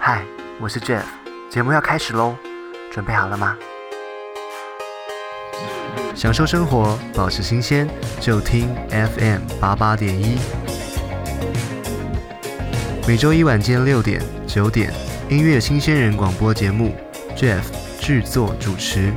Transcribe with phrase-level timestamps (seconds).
[0.00, 0.22] 嗨，
[0.60, 1.02] 我是 Jeff，
[1.50, 2.36] 节目要开始喽，
[2.90, 3.56] 准备好了吗？
[6.14, 7.88] 享受生活，保持新鲜，
[8.20, 10.38] 就听 FM 八八点一。
[13.08, 14.92] 每周一晚间六点、九点，
[15.28, 16.94] 音乐新鲜人广播节目
[17.36, 17.62] ，Jeff
[18.00, 19.12] 制作主持。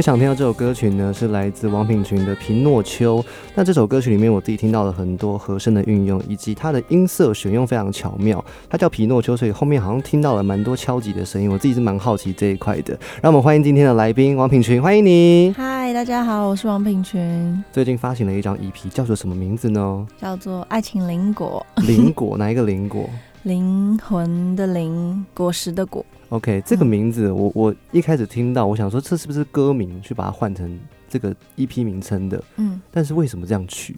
[0.00, 3.18] 开场听到这首歌曲呢，是来自王品群的《皮诺丘》。
[3.54, 8.42] 那这首歌曲里面，我自己听到了很多和声的运用，以及它的音色选用非常巧妙。
[8.70, 11.50] 它叫皮诺丘，所以后面好像听到了蛮多敲击的声音。
[11.50, 12.98] 我自己是蛮好奇这一块的。
[13.20, 15.52] 让我们欢迎今天的来宾王品群，欢迎你。
[15.54, 20.06] 嗨，大家好，我是王品群，最近发行了一张 EP，叫做什么名字呢？
[20.18, 23.06] 叫做《爱情灵果》，灵果，哪一个灵果
[23.42, 26.04] 灵魂的灵，果实的果。
[26.28, 32.42] ？OK，这个名字我我一开始听到，我想说这是不是歌名，去把它换成这个 EP 名称的？
[32.56, 33.96] 嗯，但是为什么这样取？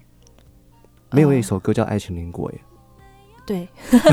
[1.11, 2.61] 没有一首歌叫《爱情灵果》耶。
[3.45, 3.69] 对，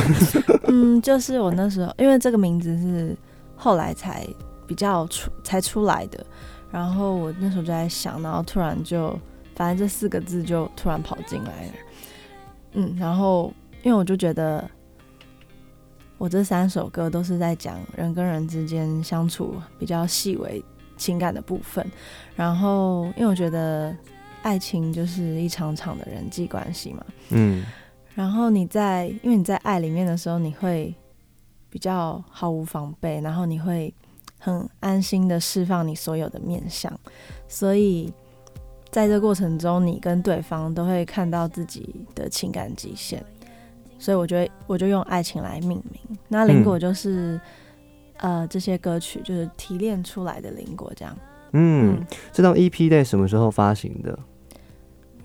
[0.67, 3.15] 嗯，就是我那时候，因为这个名字是
[3.55, 4.27] 后来才
[4.67, 6.25] 比较出才出来的，
[6.71, 9.17] 然后我那时候就在想，然后突然就，
[9.55, 11.73] 反正这四个字就突然跑进来了，
[12.73, 13.53] 嗯，然后
[13.83, 14.69] 因为我就觉得，
[16.19, 20.63] 我这三首歌都是在讲人跟人之间相处比较细微
[20.97, 21.83] 情感的部分，
[22.35, 23.95] 然后因为我觉得
[24.43, 27.65] 爱情就是一场场的人际关系嘛，嗯。
[28.15, 30.93] 然后你在，因为你在爱里面的时候，你会
[31.69, 33.93] 比较毫无防备，然后你会
[34.37, 36.91] 很安心的释放你所有的面相，
[37.47, 38.11] 所以
[38.89, 43.23] 在这过程中，你跟对方都会看到自己的情感极限，
[43.99, 46.17] 所以我觉得我就用爱情来命名。
[46.27, 47.39] 那灵果就是、
[48.17, 51.15] 呃这些歌曲就是提炼出来的灵果，这样。
[51.51, 54.17] 嗯，这张 EP 在什么时候发行的？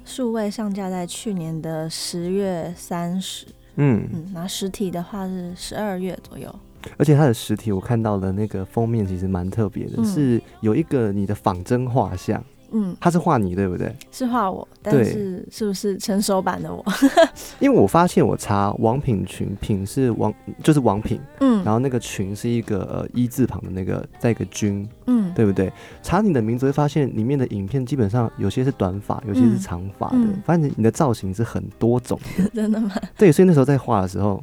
[0.04, 3.46] 数位上架在去年的十月三十，
[3.76, 6.54] 嗯，嗯，那实体的话是十二月左右。
[6.98, 13.94] 而且它的实体我看到的那个封面其实蛮特别的，嗯是有一个你的仿真画像，嗯，他是画你对不对？
[14.10, 16.84] 是画我，但是是不是成熟版的我？
[17.60, 25.72] 因为我发现我查王品群，品是王就是王品，嗯然后那个群是一个呃一字旁的那个再一个君，嗯，对不对？
[26.02, 32.48] 查你的名字会发现里面的影片基本上有些是短发，有些是嗯长发的，嗯反正你的造型是很多种的。
[32.54, 32.90] 真的吗？
[33.16, 34.42] 对，所以那时候在画的时候，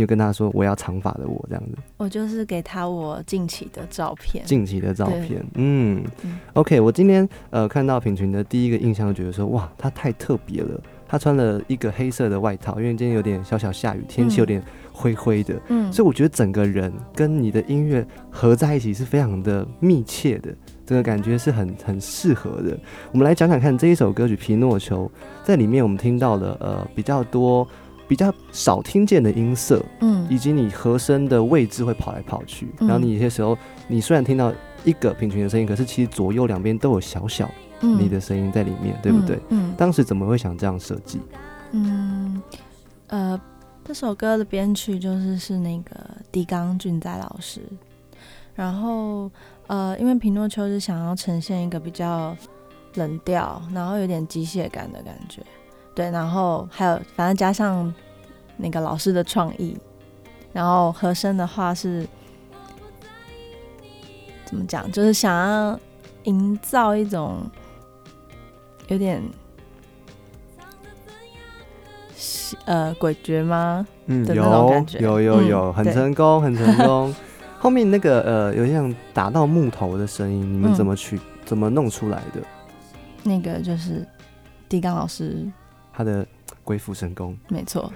[0.00, 4.42] 你有跟他说我要长发的我这样子，我就是给他我近期的照片。
[4.46, 10.80] 近期的照片，嗯嗯 o k 我今天呃看到品群的第一个印象就觉得说哇，他太特别了。
[11.06, 14.62] 他穿了一个黑色的外套，因为今天有点小小下雨，天气有点
[14.92, 20.54] 灰灰的，嗯，所以我觉得整个人跟你的音乐合在一起是非常的密切的，
[20.86, 22.78] 这个感觉是很很适合的。
[23.10, 25.04] 我们来讲讲看这一首歌曲《皮诺丘》，
[25.44, 27.66] 在里面我们听到了呃比较多、
[28.10, 33.56] 比较少听见的音色，嗯以及你和声的位置会跑来跑去，嗯然后你有些时候
[33.86, 34.52] 你虽然听到
[34.84, 37.48] 一个平均的声音，可是其实左右两边都有小小
[37.82, 39.38] 嗯你的声音在里面，对不对？？
[39.50, 41.20] 嗯当时怎么会想这样设计？
[41.70, 42.42] 嗯
[43.06, 43.40] 呃，
[43.84, 45.94] 这首歌的编曲就是是那个
[46.32, 47.62] 狄刚俊哉老师，
[48.56, 49.30] 然后
[49.68, 52.36] 呃，因为皮诺丘是想要呈现一个比较
[52.94, 55.40] 冷调，然后有点机械感的感觉，
[56.00, 57.92] 对，然后还有反正加上
[58.56, 59.76] 那个老师的创意，
[60.50, 62.06] 然后和声的话是
[64.46, 65.78] 怎么讲，就是想要
[66.22, 67.42] 营造一种
[68.88, 69.22] 有点
[72.64, 73.86] 呃诡谲吗？
[74.06, 74.34] 嗯，有
[75.00, 77.14] 有有嗯有，很成功，很成功。
[77.58, 82.40] 后面那个呃，有像打到木头的声音，你们嗯怎么取、怎么弄出来的？
[83.22, 84.08] 那个就是
[84.66, 85.46] 狄刚老师，
[86.00, 86.26] 他的
[86.64, 87.36] 鬼斧神工。
[87.48, 87.92] 没错，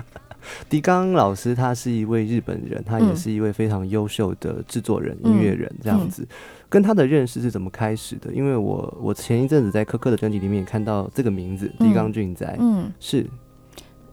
[0.68, 3.16] 狄刚老师他是一位日本人，他也嗯。
[3.16, 6.26] 是一位非常优秀的制作人、嗯音乐人，这样子。
[6.68, 8.30] 跟他的认识是怎么开始的？
[8.34, 11.88] 因为我我前一阵子在科科的专辑里面也看到这个名字，嗯。
[11.88, 13.26] 狄刚俊哉，嗯，是，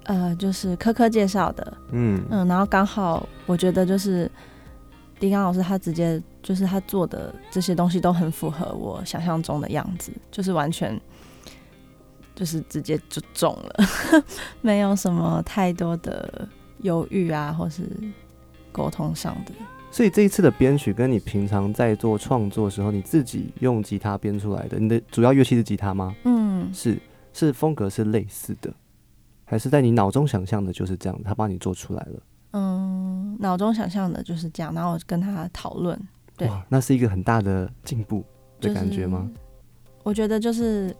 [0.03, 2.23] 呃，就是科科介绍的，嗯。
[2.29, 4.31] 嗯，然后刚好我觉得就是
[5.19, 10.99] 迪刚老师他直接就是他做的这些东西都很符合我想象中的样子，就是完全
[12.37, 13.75] 就是直接就中了，
[14.61, 16.47] 没有什么太多的
[16.83, 17.89] 犹豫啊，或是
[18.71, 19.51] 沟通上的。
[19.89, 26.15] 所以这一次的编曲跟你平常在做创作的时候，你自己用吉他编出来的，你的主要乐器是吉他吗？
[26.25, 26.99] 嗯，是
[27.33, 28.71] 是风格是类似的，
[29.45, 32.21] 还是在你脑中想象的就是这样，他帮你做出来了？
[32.51, 35.99] 嗯，脑中想象的就是这样，然后我跟他讨论，
[36.37, 38.23] 对哇，那是一个很大的进步
[38.61, 39.21] 的感觉吗？？
[39.21, 39.39] 就是
[40.03, 40.95] 我觉得就是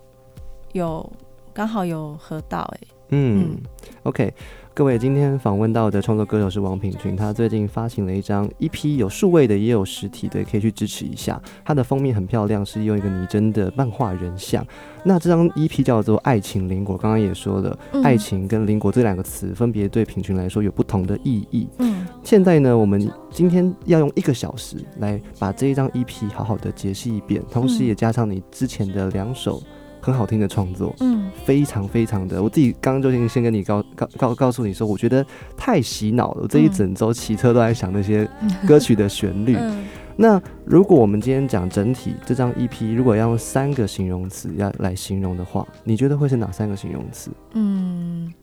[0.74, 1.12] 有
[1.58, 3.58] 刚好有合到哎、嗯嗯
[4.04, 4.32] o k
[4.76, 11.42] 各位，今天访问到的创作歌手是王品群，他最近发行了一张 EP，有数位的，也有实体的，可以去支持一下。
[11.66, 14.64] 它的封面很漂亮，是用一个拟真的漫画人像。
[15.04, 21.68] 那这张 EP 叫做《爱情邻国》，刚刚也说了，嗯爱情跟邻国这两个词分别对品群来说有不同的意义。
[21.80, 29.60] 嗯现在呢，我们今天要用一个小时来把这一张 EP 好好的解析一遍，同时嗯也加上你之前的两首
[30.08, 30.96] 很好听的创作。
[31.00, 35.26] 嗯非常非常的，我自己刚刚就先先跟你告告告告诉你说，我觉得
[35.56, 36.44] 太洗脑了。
[36.44, 38.30] 我这一嗯整周骑车都在想那些
[38.68, 39.56] 歌曲的旋律。
[39.60, 39.86] 嗯
[40.20, 47.30] 那如果我们今天讲整体这张 EP，如果要用三个形容词要来形容的话，你觉得会是哪三个形容词？
[47.54, 48.34] 嗯，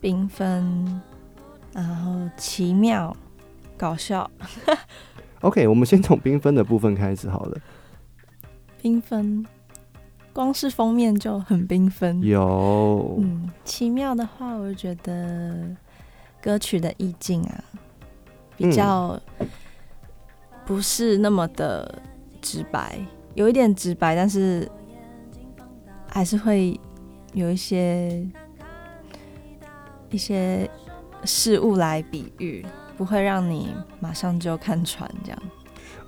[0.00, 1.00] 缤纷，
[1.72, 3.12] 然后奇妙，
[3.76, 4.30] 搞笑
[5.40, 7.58] ，OK，我们先从缤纷的部分开始好了。
[8.80, 9.44] 缤纷，
[10.36, 12.20] 光是封面就很缤纷。
[12.20, 15.74] 有，嗯，奇妙的话，我就觉得
[16.42, 17.64] 歌曲的意境啊，
[18.54, 19.18] 比嗯较
[20.66, 22.02] 不是那么的
[22.42, 23.00] 直白，
[23.34, 24.70] 有一点直白，但是
[26.06, 26.78] 还是会
[27.32, 28.28] 有一些
[30.10, 30.68] 一些
[31.24, 32.62] 事物来比喻，
[32.98, 35.42] 不会让你马上就看穿这样。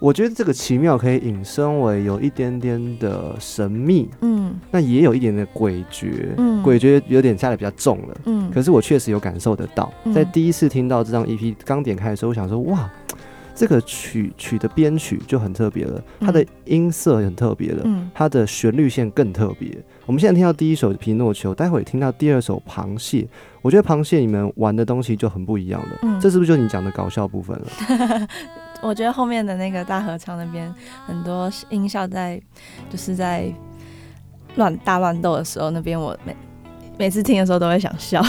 [0.00, 6.34] 我觉得这个奇妙可以引申为有一点点的神秘，嗯那也有一点的诡谲。
[6.36, 8.16] 嗯诡谲有点下的比较重了。
[8.26, 12.88] 嗯，可是我确实有感受得到，嗯在第一次听到这张 EP 刚点开的时候，我想说哇，
[13.54, 19.76] 这个曲曲的编曲就很特别了，它的音色很特别了，嗯它的旋律线更特别。
[20.06, 23.22] 我们现在听到第一首《皮诺丘》，待会听到第二首《螃蟹》，
[23.62, 25.98] 我觉得螃蟹你们玩的东西就很不一样了。
[26.02, 28.28] 嗯这是不是就你讲的搞笑部分了？
[28.80, 30.72] 我觉得后面的那个大合唱那边
[31.06, 32.40] 很多音效在，
[32.88, 33.52] 就是在
[34.56, 36.36] 乱大乱斗的时候，那边我每
[36.98, 38.22] 每次听的时候都会想笑。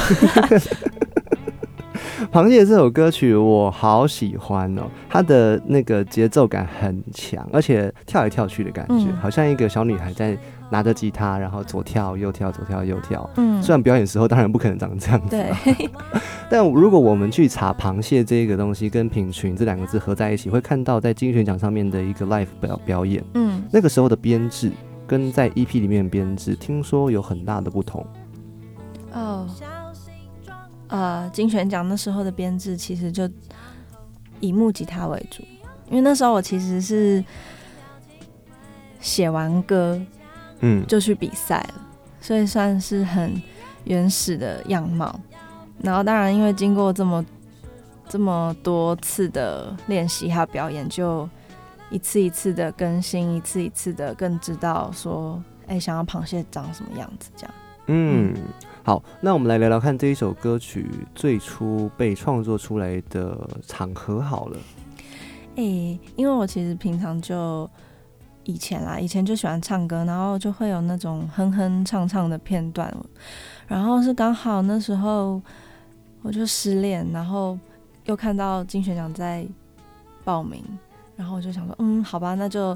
[2.31, 10.38] 螃蟹这首歌曲我好喜欢哦，它的那个节奏感很强，而且跳来跳去的感觉，嗯好像一个小女孩在
[10.69, 13.27] 拿着吉他，然后左跳右跳，左跳右跳。
[13.38, 15.44] 嗯虽然表演时候当然不可能长这样子、
[16.50, 24.71] 但如果我们去查螃蟹这个东西跟品群这两个字合在一起，会看到在金曲奖上面的一个 live 表表演，嗯那个时候的编制
[25.07, 28.06] 跟在 EP 里面编制，听说有很大的不同。
[29.14, 29.47] 哦，
[30.89, 33.29] 呃，金选奖那时候的编制其实就
[34.39, 35.41] 以木吉他为主，
[35.89, 37.23] 因为那时候我其实是
[38.99, 39.99] 写完歌
[40.59, 41.87] 嗯，就去比赛了，
[42.19, 43.41] 所以算是很
[43.85, 45.19] 原始的样貌。
[45.81, 47.25] 然后当然，因为经过这么
[48.09, 51.29] 这么多次的练习还有表演，就
[51.89, 57.53] 一次一次的更新，一次一次的更知道说，哎、想要螃蟹长什么样子这样。
[57.87, 58.33] 嗯，
[58.83, 64.57] 好，那我们来聊聊看这一首歌曲最初被创作出来的场合好了。
[65.57, 65.64] 哎、
[66.16, 67.69] 因为我其实平常就
[68.45, 72.92] 以前啦，以前就喜欢唱歌，然后就会有那种哼哼唱唱的片段，
[73.68, 75.42] 然后是刚好那时候
[76.21, 77.59] 我就失恋，然后
[78.06, 79.45] 又看到金选奖在
[80.24, 80.64] 报名，
[81.16, 82.76] 然后我就想说，嗯，好吧，那就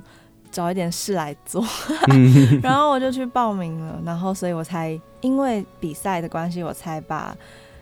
[0.54, 1.62] 找一点事来做，
[2.64, 7.36] 然后我就去报名了，然后所以我才因为比赛的关系，我才把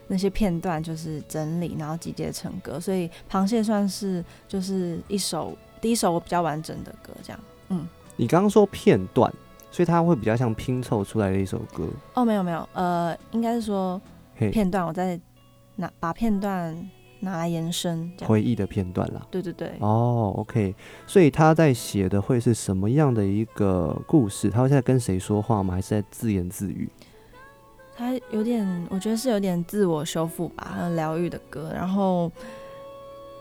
[0.07, 7.39] 那些片段就是整理，然后集结成歌，所以螃蟹算是就是一首第一首我比较完整的歌，这样。
[7.69, 9.31] 嗯你刚刚说片段，
[9.71, 11.87] 所以它会比较像拼凑出来的一首歌。
[12.13, 13.99] 哦，没有没有，呃，应该是说，
[14.37, 15.19] 片段，我在
[15.75, 16.77] 拿把片段
[17.21, 19.25] 拿来延伸，回忆的片段啦。
[19.31, 20.75] 对对对，哦，OK，
[21.07, 24.49] 所以他在写的会是什么样的一个故事？
[24.49, 25.75] 他会在跟谁说话吗？
[25.75, 26.89] 还是在自言自语？
[27.95, 31.71] 他有点，我觉得是有点自我修复吧，很疗愈的歌。
[31.73, 32.31] 然后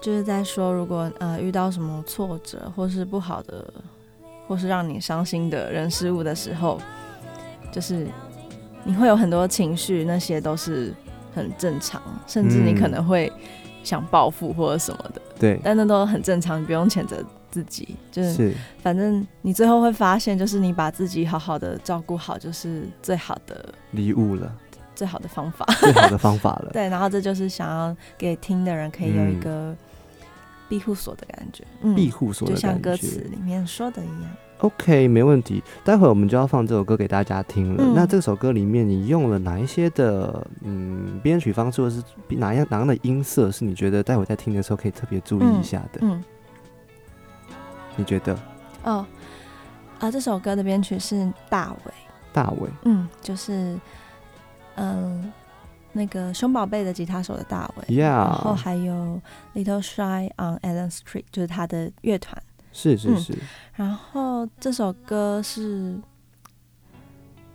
[0.03, 3.73] 就是在说，如果呃遇到什么挫折，或是不好的，
[4.47, 6.79] 或是让你伤心的人事物的时候，
[7.73, 8.07] 就是
[8.85, 10.93] 你会有很多情绪，那些都是
[11.35, 13.33] 很正常，甚至你可能会
[13.83, 24.53] 想报复或者什么的，对，但那都很正常，你不用谴责自己，就是是反正你最后会发现，就是你把自己好好的照顾好，就是最好的礼物了，
[24.95, 25.67] 最好的方法。
[25.81, 26.71] 最好的方法了。
[26.75, 29.75] 对，然后这就是想要给听的人可以有一个
[30.69, 32.81] 庇护所的感觉，嗯，庇护所就像。
[32.81, 34.31] 歌词里面说的一样。
[34.61, 35.63] OK，没问题。
[35.85, 37.83] 待会儿我们就要放这首歌给大家听了。
[37.85, 46.01] 嗯那这首歌里面你用了哪一些的嗯编曲方式，或是哪样哪样的音色，是你觉得待会在听的时候可以特别注意一下的？
[46.03, 46.23] 嗯，
[47.97, 48.39] 你觉得？
[48.85, 49.07] 哦，
[49.99, 51.93] 啊，这首歌的编曲是大伟，
[52.33, 53.79] 大伟嗯，就是
[54.77, 55.33] 嗯。
[55.93, 59.21] 那个熊宝贝的吉他手的大伟 Yeah 然后还有
[59.57, 62.41] Little Shy on Allen Street，就是他的乐团。
[62.71, 63.39] 嗯是是是，
[63.75, 66.01] 然后这首歌是，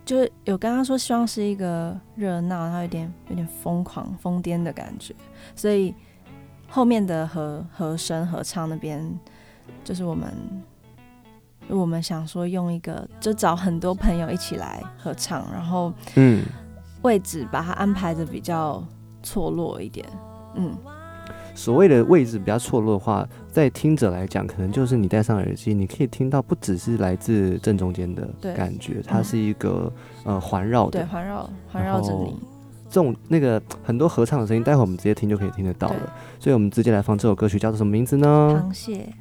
[0.04, 5.14] 就是有刚刚说希望是一个热闹，然后有点有点疯狂疯癫的感觉，
[5.54, 5.94] 所以
[6.68, 9.18] 后面的和和声合唱那边，
[9.82, 10.32] 就是我们
[11.68, 16.44] 我们想说用一个就找很多朋友一起来合唱，然后嗯，
[17.02, 18.84] 位置把它安排的比较
[19.22, 20.06] 错落一点，
[20.56, 20.76] 嗯，
[21.56, 29.90] 所谓的位置比较错落的话，在听者来讲，可能就是你戴上耳机，你可以听到不只是来自正中间的感觉，它是一个、
[30.24, 32.38] 呃环绕对，的环绕环绕着你，
[32.88, 36.12] 这种那个很多合唱的声音，待会我们直接听就可以听得到了。
[36.38, 38.62] 所以我们直接来放这首歌曲，叫做什么名字呢？
[38.70, 39.12] 螃蟹。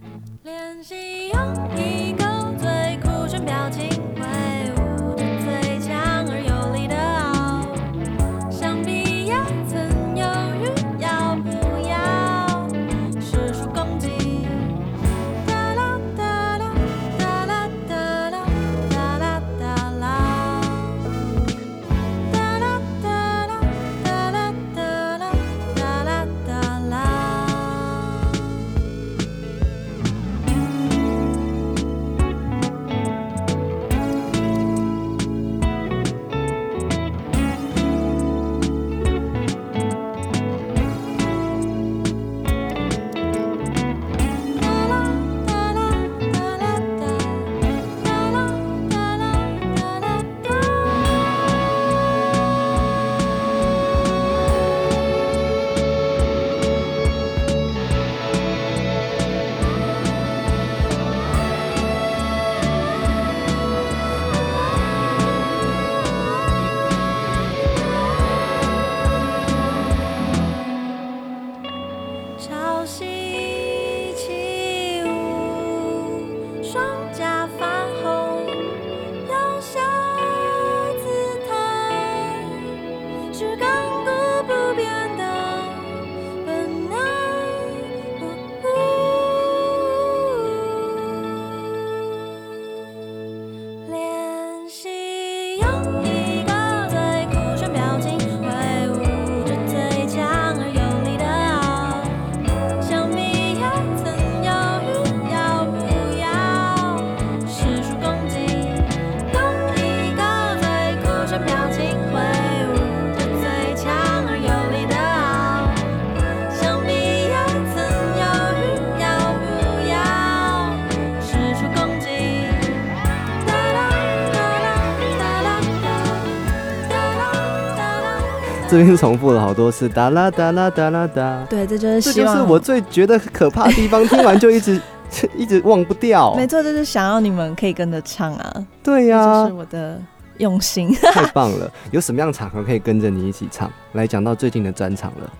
[128.77, 131.46] 这边重复了好多次，哒啦哒啦哒啦哒。
[131.50, 134.82] 对，这就是这就是我最觉得可怕的地方，听完就一直
[135.38, 136.36] 一直忘不掉。
[136.36, 140.01] 没错，就是想要你们可以跟着唱啊，对呀、这就是我的
[140.39, 140.94] 用心。
[141.13, 141.72] 太棒了！
[141.91, 143.72] 有什么样场合可以跟着你一起唱？
[143.94, 145.32] 来讲到最近的专场了。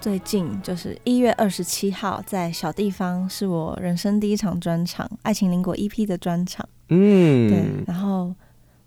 [0.00, 6.64] 最近就是一月二十七号在小地方，是我人生第一场专场，《爱情邻国》EP 的专场。
[6.90, 8.32] 嗯对，嗯，然后，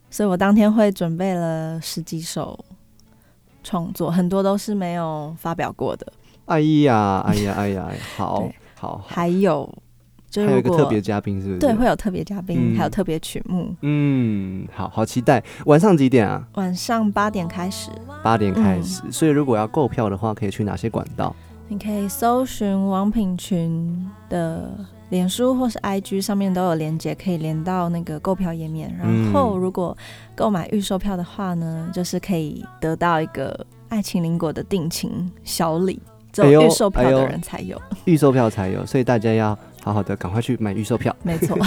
[0.09, 2.57] 所以我当天会准备了十几首
[3.67, 6.07] 创作，很多都是没有发表过的，
[6.45, 9.69] 哎呀，哎呀，哎呀，好对好好，还有
[10.29, 11.59] 就是还有一个特别嘉宾是不是？
[11.59, 13.75] 对会有特别嘉宾，嗯还有特别曲目。
[13.81, 15.43] 嗯，好好期待。
[15.65, 16.47] 晚上几点啊？
[16.53, 17.91] 晚上八点开始，
[18.24, 19.01] 八点开嗯始。
[19.12, 21.36] 所以如果要购票的话，可以去哪些管道？
[21.67, 24.71] 你可以搜寻王品群的
[25.09, 28.93] 脸书或是 IG 上面都有连接，可以连到那个购票页面。
[28.97, 29.97] 然后如果
[30.35, 36.01] 购买预售票的话呢，就是可以得到一个爱情邻国的定情小礼，
[36.33, 37.81] 只有预售票的人才有。
[38.05, 41.15] 预售票才有，所以大家要好好的赶快去买预售票。
[41.23, 41.57] 没错，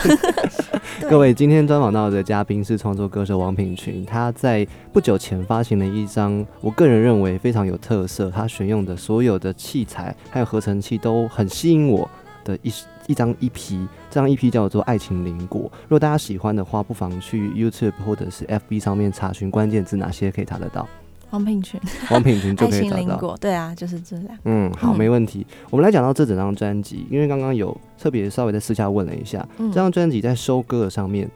[1.09, 12.09] 各位，今天专访到的嘉宾是创作歌手王品群，他在不久前发行了一张我个人认为非常有特色，他选用的所有的器材还有合成器都很吸引我
[12.45, 12.71] 的一
[13.11, 15.63] 一张 EP，这张 EP 叫做《爱情邻果》。
[15.65, 20.89] 如果大家喜欢的话，不妨去 YouTube 或者是 FB 上面查询关键字，哪些可以查得到？
[21.31, 22.97] 王品群，王品群就爱可以找到。
[23.03, 24.27] 情邻国，对啊，就是这样。
[24.45, 25.45] 嗯，好，嗯没问题。
[25.71, 31.29] 我们来讲到这整张专辑，因为刚刚有特别稍微在私下问了一下，嗯这张专辑在收歌的上面，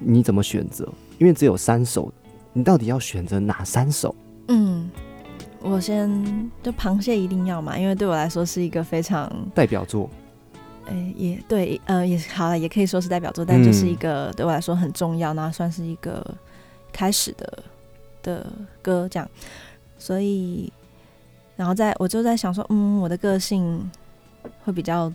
[0.00, 0.88] 你怎么选择？
[1.18, 2.12] 因为只有三首，
[2.52, 4.12] 你到底要选择哪三首？
[4.48, 4.90] 嗯，
[5.60, 10.10] 我先就螃蟹一定要嘛，因为对我来说是一个非常，代表作？
[10.86, 13.96] 诶、也对，呃，也好了，也可以说是代表作，但就是一嗯。
[13.96, 16.24] 个对我来说很重要，然后算是一个
[16.92, 17.62] 开始的
[18.22, 18.46] 的
[18.82, 19.28] 歌这样，
[19.96, 20.72] 所以，
[21.56, 23.90] 然后在我就在想说，嗯，我的个性
[24.64, 25.12] 会比较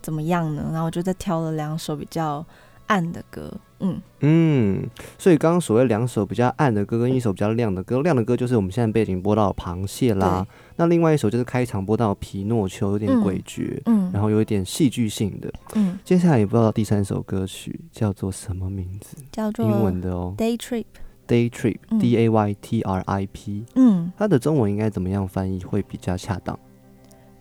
[0.00, 0.68] 怎么样呢？
[0.72, 2.44] 然后我就在挑了两首比较
[2.86, 15.52] 暗的歌，嗯，嗯，所以刚刚所谓两首比较暗的歌跟一首比较亮的歌，亮的歌就是我们现在背景播到的《螃蟹》啦，那另外一首就是开场播到皮《诺丘》，有点嗯诡谲，嗯，然后有一点戏剧性的。
[15.74, 20.34] 嗯，接下来也不知道第三首歌曲叫做什么名字，叫做英文的哦。
[20.36, 21.98] Day Trip，，Day Trip 嗯。
[21.98, 26.58] D A Y T R I P，嗯，它的中文应该怎么样翻译会比较恰当？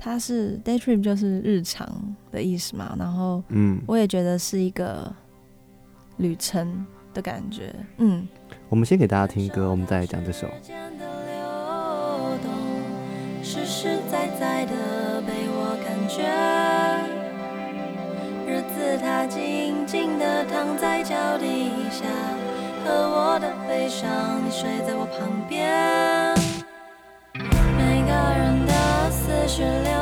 [0.04, 1.88] 它是 day trip 就是日常
[2.32, 5.14] 的意思嘛，然后嗯，我也觉得是一个
[6.18, 6.84] 旅程
[7.14, 8.28] 的感觉，嗯，
[8.68, 10.48] 我们先给大家听歌，我们再来讲这首。
[13.44, 16.22] 实实在在的被我感觉。
[18.48, 22.06] 日子它静静的躺在脚底下，
[22.86, 24.10] 和我的悲伤，
[24.46, 26.36] 你睡在我旁边。
[27.34, 28.74] 每个人的
[29.10, 30.01] 思绪流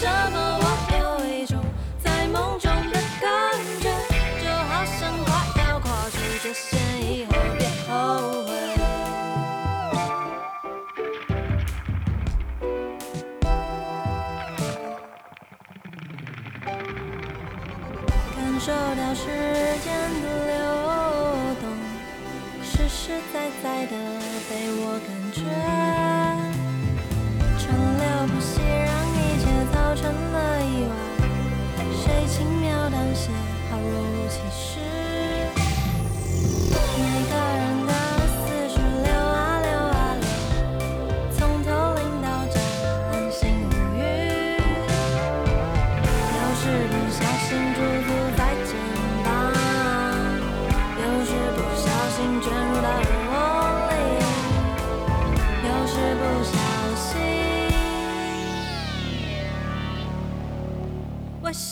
[0.00, 0.67] 什么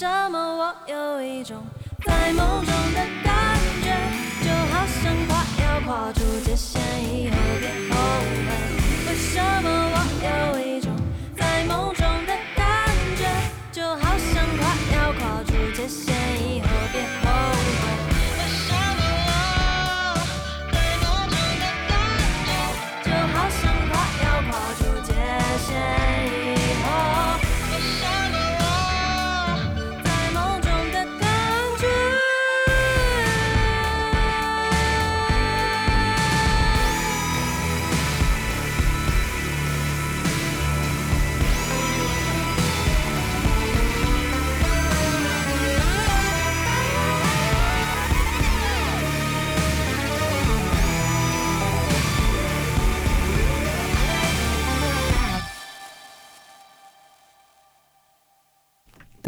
[0.06, 0.38] 什么？
[0.38, 1.65] 我有一种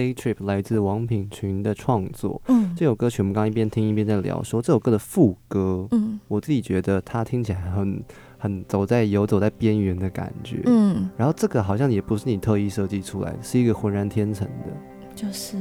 [0.08, 2.40] Day Trip》来自王品群的创作。
[2.48, 8.02] 嗯这首歌曲我们刚刚一边听一边在聊说，这首歌的副歌，嗯我自己觉得它听起来很
[8.38, 10.62] 很走在游走在边缘的感觉。
[10.66, 14.72] 嗯，然后这个好像也不是你特意设计出来，是一个浑然天成的。
[15.14, 15.56] 就是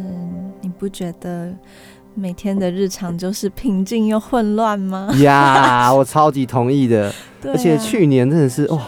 [0.62, 1.52] 你不觉得
[2.14, 5.12] 每天的日常就是平静又混乱吗？
[5.20, 7.10] 呀，我超级同意的。
[7.42, 8.86] 啊而且去年真的是哇，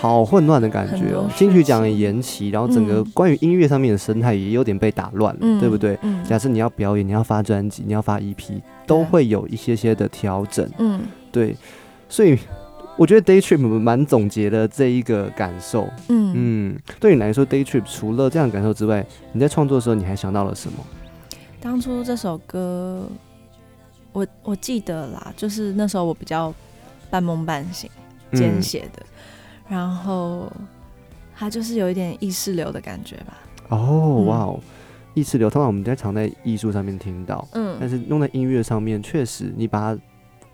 [0.00, 5.98] 好混乱的感觉哦金曲奖也延期，然后整个嗯关于音乐上面的生态也有点被打乱了，嗯对不对？
[6.02, 10.68] 嗯假设你要表演，你要发专辑，你要发 EP，都会有一些些的调整。
[10.78, 11.54] 嗯对，
[12.08, 12.38] 所以
[12.96, 15.86] 我觉得 Day Trip 蛮总结的这一个感受。
[16.08, 20.78] 嗯嗯，对你来说，Day Trip 除了这样的感受之外，你在创作的时候你还想到了什么？
[21.60, 23.06] 当初这首歌，
[24.12, 26.52] 我我记得啦，就是那时候我比较
[27.10, 27.90] 半梦半醒
[28.32, 29.02] 简嗯写的，
[29.70, 30.52] 然后
[31.34, 33.38] 它就是有一点意识流的感觉吧。
[33.68, 34.26] 哦，嗯。
[34.26, 34.60] 哇哦，
[35.14, 37.76] 意识流，通常我们在常在艺术上面听到，嗯。
[37.80, 40.00] 但嗯是用在音乐上面，确实你把它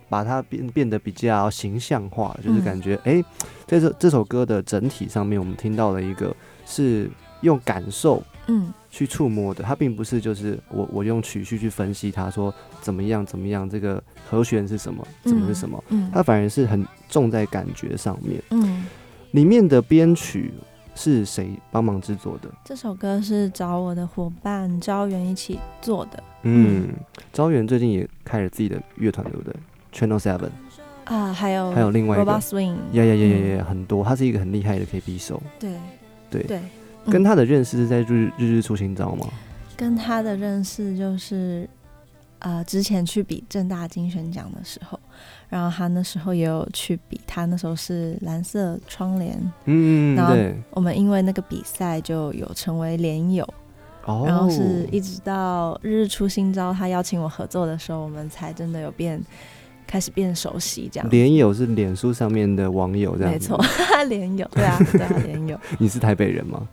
[0.09, 2.63] 把它变变得比较形象化，就是嗯。
[2.65, 3.25] 感觉哎、
[3.67, 8.73] 这这首歌的整体上面，我们听到了一个是用感受嗯。
[8.91, 16.11] 去触摸的，它并不是就是我我用曲序去分析它说怎么样怎么样，这个和弦是什么，怎么是什么，嗯。
[16.15, 18.43] 它反而是很重在感觉上面。
[18.51, 18.87] 嗯，
[19.33, 20.53] 里面的编曲
[20.95, 22.49] 是谁帮忙制作的？
[22.65, 26.23] 这首歌是找我的伙伴招元一起做的。
[26.43, 26.89] 嗯，
[27.33, 29.55] 招元最近也开了自己的乐团，对不对
[29.93, 30.51] ？Channel Seven，
[31.05, 32.31] 啊，还有还有另外一个。
[32.31, 33.57] Robot Swing，呀呀呀呀嗯。
[33.59, 35.43] 呀，很多，他是一个很厉害的 KB 手。
[35.59, 35.73] 对。
[36.31, 36.43] 对。
[36.45, 36.61] 对，
[37.05, 37.12] 嗯。
[37.12, 39.27] 跟他的认识是在日日日出新招吗？
[39.77, 41.69] 跟他的认识就是，
[42.38, 44.99] 呃，之前去比正大金选奖的时候，
[45.49, 53.42] 然后他那时候也有去比，他那时候是蓝色窗帘，嗯，然后对，我们因为那个比赛就有成为连友，
[54.05, 59.20] 哦，然后是一直到日日出新招，他邀请我合作的时候，我们才真的有变
[59.87, 61.09] 开始变熟悉这样。
[61.11, 63.59] 连友是脸书上面的网友这样，没错，，
[64.09, 65.59] 连友，对啊，对啊，连友。
[65.79, 66.68] 你是台北人吗？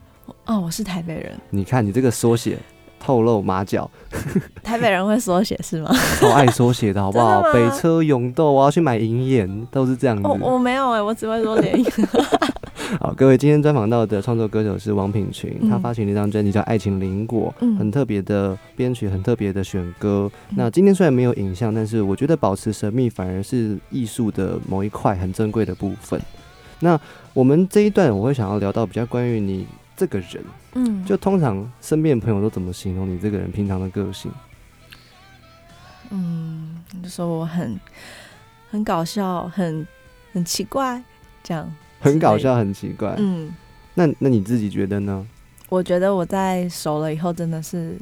[0.45, 2.58] 哦，我是台北人，你看你这个缩写
[3.04, 3.89] 透露马脚，
[4.63, 5.94] 台北人会缩写是吗？
[6.22, 7.42] 超爱缩写的好不好？
[7.52, 10.24] 北车永斗，我要去买银眼，都是这样子。
[10.26, 11.92] 我我没有哎、我只会说连友。
[13.02, 20.32] 好，各位，今天专访到的创作歌手是王品群，嗯他发行了一张专辑叫《爱情灵果》，嗯很特别的编曲，很特别的选歌。
[20.52, 26.22] 嗯那今天虽然没有影像，但是我觉得保持神秘反而是艺术的某一块很珍贵的部分。
[26.80, 26.98] 那
[27.34, 34.32] 我们这一段我会想要聊到比较关于你这个人，嗯，就通常身边的朋友都怎么形容你这个人平常的个性？
[36.10, 37.80] 嗯，就说我很
[38.70, 39.88] 很搞笑，很
[40.32, 41.04] 很奇怪，
[41.44, 41.72] 这样。
[42.00, 43.16] 很搞笑，很奇怪。
[43.18, 43.54] 嗯，
[43.94, 45.26] 那那你自己觉得呢？
[45.70, 47.98] 我觉得我在熟了以后真的是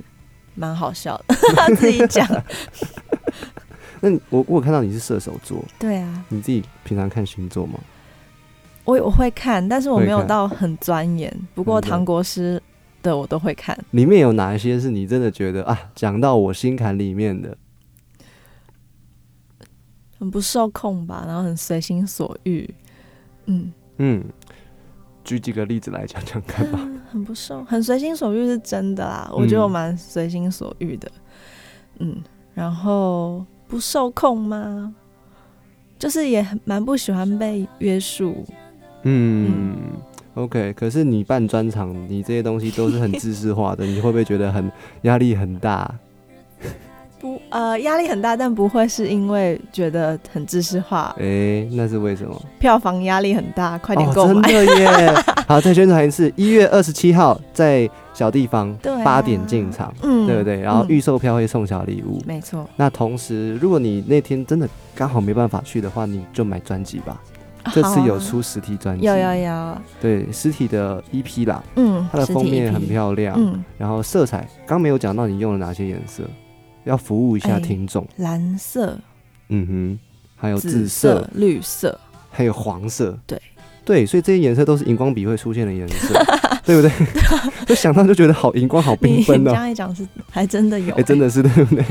[0.55, 1.35] 蛮好笑的，
[1.77, 2.27] 自己讲。
[4.01, 7.79] 那我我有看到你是射手座，对啊，你自己平常看星座吗？
[8.83, 11.31] 我我会看，但是我没有到很钻研。
[11.53, 12.61] 不过唐国师
[13.03, 13.77] 的我都会看。
[13.91, 17.57] 里面有哪一些是你真的觉得啊，讲到我心坎里面的？
[20.19, 22.71] 很不受控吧，然后很随心所欲，
[23.45, 24.23] 嗯，嗯，
[25.23, 26.79] 举几个例子来讲讲看吧。
[27.11, 29.29] 很不受，很随心所欲是真的啦。
[29.33, 31.11] 我觉得我蛮随心所欲的，
[31.99, 32.21] 嗯，
[32.53, 34.95] 然后不受控吗？
[35.97, 38.45] 就是也很蛮不喜欢被约束，
[39.03, 39.75] 嗯
[40.33, 45.93] o k 可是你办专场，你这些东西都是很知识化的，你会不会觉得很压力很大？
[47.19, 52.41] 不呃压力很大，但不会是因为觉得很知识化，诶，那是为什么？
[52.57, 54.49] 票房压力很大，快点哦，购买。
[54.49, 55.13] 真的耶！
[55.47, 60.59] 好，再宣传一次，一月二十七号在小地方八点进场，嗯对不对？
[60.61, 62.19] 然后嗯预售票会送小礼物。
[62.25, 67.21] 没错，那同时，如果你那天真的刚好没办法去的话，你就买专辑吧。
[67.73, 76.23] 这次有出实体专辑，有有有，对实体的 EP 啦，嗯，它的封面很漂亮，嗯，然后色彩刚没有讲到你用了哪些颜色，
[76.83, 78.07] 要服务一下哎听众。
[78.17, 78.97] 蓝色、
[79.49, 79.99] 嗯哼，
[80.35, 83.17] 还有紫紫色，绿色，还有黄色。
[83.27, 83.41] 对
[83.83, 86.13] 对，所以这些颜色都是荧光笔会出现的颜色，
[86.63, 86.91] 对不对？
[87.65, 89.53] 就想到就觉得好荧光，好缤纷这哦。
[89.53, 91.83] 样一讲是还真的有、哎，真的是对不对？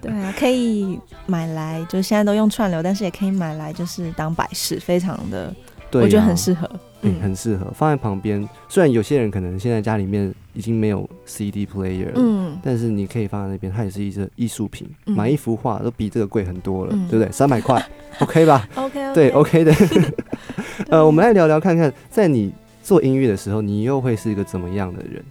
[0.00, 5.54] 对啊，可以买来，就是现在都用串流，但是也可以买来，就是当摆饰，非常的，
[6.00, 6.68] 对、我觉得很适合。
[6.72, 8.48] 嗯嗯，很适合放在旁边。
[8.66, 14.88] 虽然有些人可能现在家里面已经没有 CD player 了，嗯，但是你可以放在那边，它也是一个艺术品。
[15.04, 17.30] 嗯买一幅画都比这个贵很多了，嗯对不对？
[17.30, 17.84] 三百块，
[18.20, 19.74] OK 吧？OK，, 对，OK 的。
[20.88, 22.50] 呃，我们来聊聊看看，在你
[22.82, 25.22] 做音乐的时候，你又会是一个怎么样的人？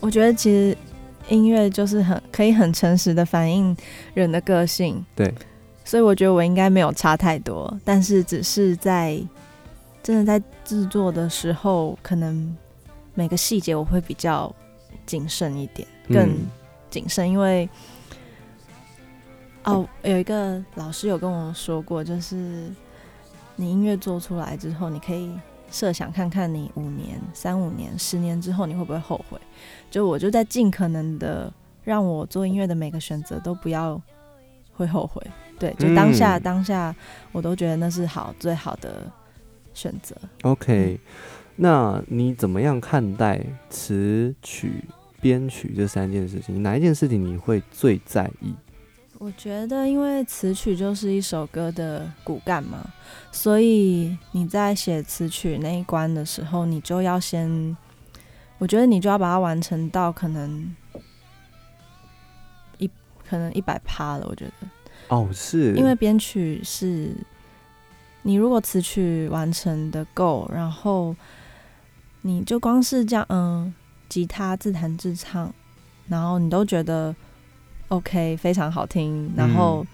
[0.00, 0.76] 我觉得其实
[1.30, 3.74] 音乐就是很可以很诚实的反映
[4.12, 5.02] 人的个性。
[5.16, 5.32] 对，
[5.84, 9.22] 所以我觉得我应该没有差太多，但是只是在
[10.02, 12.56] 真的在制作的时候，可能
[13.14, 14.52] 每个细节我会比较
[15.06, 16.46] 谨慎一点，更嗯
[16.90, 17.68] 谨慎，因为
[19.64, 22.70] 哦，有一个老师有跟我说过，就是
[23.56, 25.32] 你音乐做出来之后，你可以
[25.70, 29.38] 设想看看你五年、三五年、十年之后你会不会后悔。
[29.90, 34.00] 就我就在尽可能的让我做音乐的每个选择都不要
[34.72, 35.22] 会后悔。
[35.58, 36.94] 对，就当下、嗯当下
[37.32, 39.10] 我都觉得那是好最好的
[39.72, 40.16] 选择。
[40.42, 40.98] OK，
[41.56, 43.40] 那你怎么样看待
[43.70, 44.84] 词曲、
[45.20, 46.62] 编曲这三件事情？
[46.62, 48.54] 哪一件事情你会最在意？
[49.18, 52.84] 我觉得，因为词曲就是一首歌的骨干嘛，
[53.32, 57.74] 所以你在写词曲那一关的时候，你就要先，
[58.58, 60.74] 我觉得你就要把它完成到可能
[62.76, 62.90] 一
[63.26, 64.26] 可能一百趴了。
[64.28, 64.68] 我觉得，
[65.08, 65.74] 哦，是。
[65.74, 67.12] 因为编曲是，
[68.22, 71.14] 你如果词曲完成的够，然后
[72.22, 73.74] 你就光是这样，嗯，
[74.08, 75.52] 吉他自弹自唱，
[76.08, 77.14] 然后你都觉得
[77.88, 79.86] OK，非常好听，然后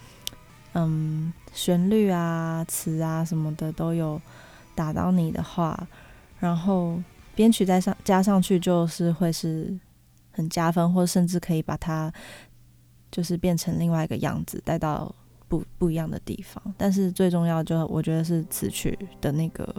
[0.75, 4.21] 嗯，旋律啊、词啊什么的都有
[4.75, 5.89] 打到你的话，
[6.39, 7.03] 然后
[7.35, 9.77] 编曲再上加上去，就是会是
[10.31, 12.13] 很加分，或甚至可以把它
[13.11, 15.15] 就是变成另外一个样子，带到
[15.49, 16.63] 不不一样的地方。
[16.77, 19.75] 但是最重要就我觉得是词曲的那个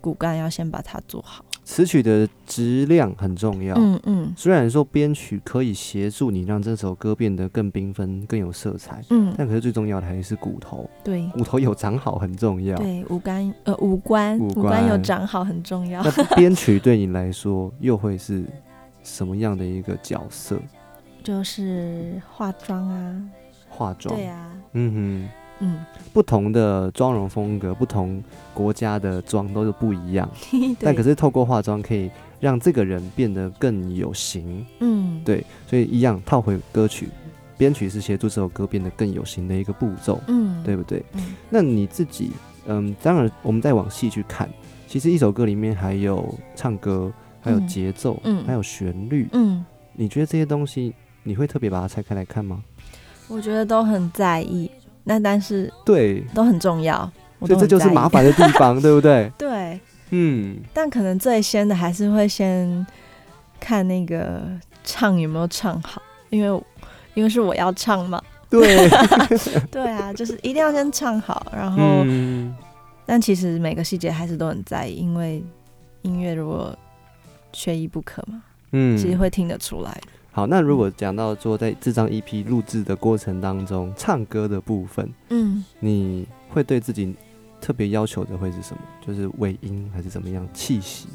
[0.00, 1.44] 骨干要先把它做好。
[1.64, 3.74] 词曲的质量很重要。
[3.76, 12.74] 嗯嗯虽然说编曲可以协助你让这首歌变得更缤纷、更有色彩，嗯，但可是最重要的还是骨头，对骨头有长好很重要。
[12.78, 16.02] 对，五官呃五官五五官有长好很重要。
[16.02, 18.42] 那编曲对你来说又会是
[19.02, 20.58] 什么样的一个角色？
[21.22, 23.22] 就是化妆啊，
[23.68, 25.28] 化妆，对啊，嗯哼。
[25.60, 28.22] 嗯，不同的妆容风格，不同
[28.54, 30.30] 国家的妆都是不一样，
[30.78, 37.08] 但可是是透过化妆可以让这个人变得更有型，嗯，对，所以一样套回歌曲，
[37.56, 41.04] 编曲是协助这首歌变得更有型的一个步骤，嗯，对不对？
[41.14, 41.34] 嗯。
[41.50, 42.30] 那你自己，
[42.68, 44.48] 嗯，当然我们再往细去看，
[44.86, 47.66] 其实一首歌里面还有唱歌，还有嗯。
[47.66, 48.44] 节奏，嗯。
[48.46, 50.94] 还有旋律，嗯，你觉得这些东西
[51.28, 52.62] 你会特别把它拆开来看吗？
[53.28, 54.70] 我觉得都很在意，
[55.04, 59.30] 那但是对，都很重要，我所以这就是麻烦的地方， 对不对？
[59.36, 62.86] 对，嗯，但可能最先的还是会先
[63.60, 64.42] 看那个
[64.82, 66.62] 唱有没有唱好，因为
[67.12, 68.88] 因为是我要唱嘛，对，
[69.70, 72.56] 对啊，就是一定要先唱好，然后、嗯，
[73.04, 75.44] 但其实每个细节还是都很在意，因为
[76.00, 76.74] 音乐如果
[77.52, 78.96] 缺一不可嘛，嗯。
[78.96, 80.08] 其实会听得出来的。
[80.32, 80.46] 好。
[80.46, 87.14] 那如果讲到说在这张 EP 录制的过程当中，唱歌的部分，嗯，你会对自己
[87.60, 88.82] 特别要求的会是什么？
[89.06, 90.46] 就是尾音还是怎么样？
[90.52, 91.08] 气息？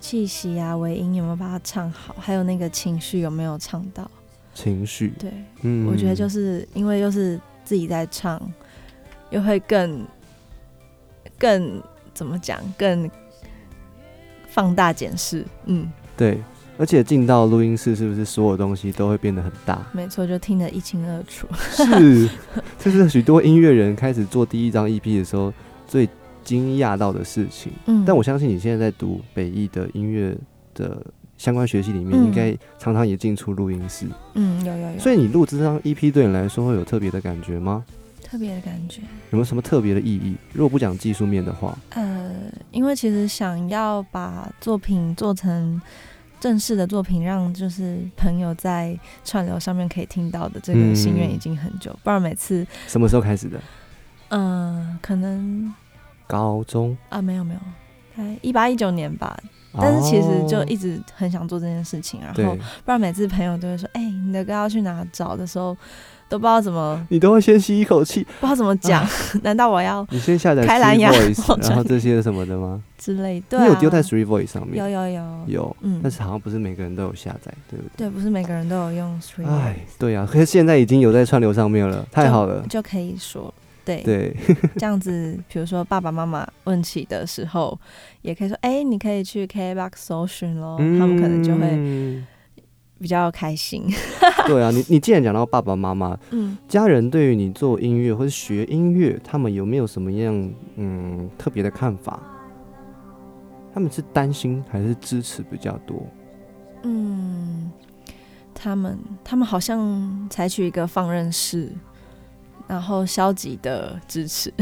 [0.00, 4.10] 气息啊，尾音有没有把它唱好，还有那个情绪有没有唱到？
[4.52, 5.14] 情绪？
[5.18, 8.40] 对，嗯我觉得就是因为又是自己在唱，
[9.30, 10.04] 又会更
[11.38, 13.10] 更怎么讲，更
[14.48, 15.46] 放大检视。
[15.66, 16.42] 嗯，对。
[16.78, 19.78] 而且进到录音室，是不是所有东西都会变得很大？
[19.92, 21.46] 没错，就听得一清二楚。
[21.70, 22.28] 是，
[22.78, 25.52] 这是许多音乐人开始做第一张 EP 的时候
[25.86, 26.08] 最
[26.42, 27.72] 惊讶到的事情。
[27.86, 30.36] 嗯，但我相信你现在在读北艺的音乐
[30.74, 31.04] 的
[31.36, 34.06] 相关学习里面，嗯应该常常也进出录音室。
[34.34, 37.84] 嗯有有有，所以你录这张 EP 对你来说会有特别的感觉吗？
[38.22, 39.02] 特别的感觉。
[39.02, 40.34] 有没有什么特别的意义？
[40.54, 42.32] 如果不讲技术面的话，呃，
[42.70, 45.78] 因为其实想要把作品做成
[46.42, 53.60] 正式的作品，让就是朋友在串流上面可以听到的这个心愿嗯已经很久，不然每次什么时候开始的？
[54.30, 55.72] 嗯、可能
[56.26, 57.60] 高中，啊没有没有，
[58.16, 59.40] 哎一八一九年吧，
[59.72, 65.36] 但是其实就一哦直很想做这件事情，然后对，不然每次朋友都会说，哎、你的歌要去哪找？
[65.36, 65.76] 的时候，
[66.32, 69.06] 都不知道怎么你都会先吸一口气，不知道怎么讲，
[69.44, 71.12] 难道我要你先下载开 Three 蓝牙
[71.60, 72.82] 然后这些什么的吗？
[72.96, 73.38] 之类？
[73.50, 74.82] 对、啊，你有丢在 Three Voice 上面？
[74.82, 78.08] 有有有有，嗯但是好像不是每个人都有下载，对不对？
[78.08, 82.64] 对，不是每个人都有用 Stream，哎，对啊、可是现在已经有在串流上面了，太好了。
[82.70, 83.52] 就可以说。
[83.84, 84.32] 对，对，
[84.78, 87.76] 这样子，比如说爸爸妈妈问起的时候，
[88.22, 92.24] 也可以说，哎、你可以去 KBox 搜寻咯，他们可能就会嗯
[93.02, 93.84] 比较开心。
[94.46, 102.22] 对啊，你你既然讲到爸爸妈妈，嗯，家人对于你做音乐或者学音乐，他们有没有什么样嗯特别的看法？
[103.74, 106.06] 他们是担心还是支持比较多？
[106.82, 107.70] 嗯，
[108.54, 111.72] 他们他们好像采取一个放任式
[112.66, 114.52] 然后消极的支持，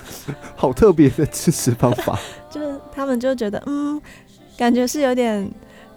[0.56, 2.18] 好特别的支持方法。
[2.50, 4.00] 就是他们就觉得，嗯，
[4.56, 5.48] 感觉是有点